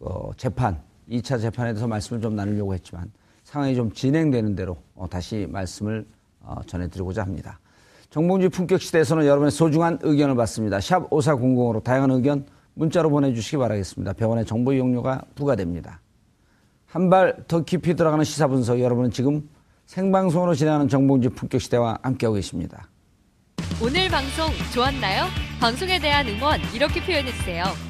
어, 0.00 0.30
재판, 0.38 0.82
2차 1.10 1.40
재판에 1.40 1.72
대해서 1.72 1.86
말씀을 1.86 2.20
좀 2.22 2.36
나누려고 2.36 2.74
했지만 2.74 3.10
상황이 3.44 3.74
좀 3.74 3.90
진행되는 3.92 4.54
대로 4.54 4.76
어, 4.94 5.08
다시 5.08 5.46
말씀을 5.50 6.06
어, 6.40 6.56
전해드리고자 6.66 7.22
합니다. 7.22 7.58
정봉주 8.10 8.50
품격 8.50 8.80
시대에서는 8.80 9.24
여러분의 9.24 9.50
소중한 9.50 9.98
의견을 10.02 10.34
받습니다. 10.36 10.80
샵 10.80 11.08
5400으로 11.10 11.82
다양한 11.82 12.10
의견 12.10 12.44
문자로 12.74 13.10
보내주시기 13.10 13.56
바라겠습니다. 13.58 14.12
병원의 14.14 14.46
정보 14.46 14.72
이용료가 14.72 15.22
부과됩니다. 15.34 16.00
한 16.86 17.08
발 17.08 17.44
더 17.46 17.62
깊이 17.64 17.94
들어가는 17.94 18.24
시사 18.24 18.48
분석 18.48 18.80
여러분은 18.80 19.10
지금 19.12 19.48
생방송으로 19.86 20.54
진행하는 20.54 20.88
정봉주 20.88 21.30
품격 21.30 21.60
시대와 21.60 21.98
함께하고 22.02 22.34
계십니다. 22.34 22.88
오늘 23.82 24.08
방송 24.08 24.48
좋았나요? 24.74 25.26
방송에 25.60 25.98
대한 26.00 26.26
응원 26.28 26.60
이렇게 26.74 27.00
표현해주세요. 27.04 27.89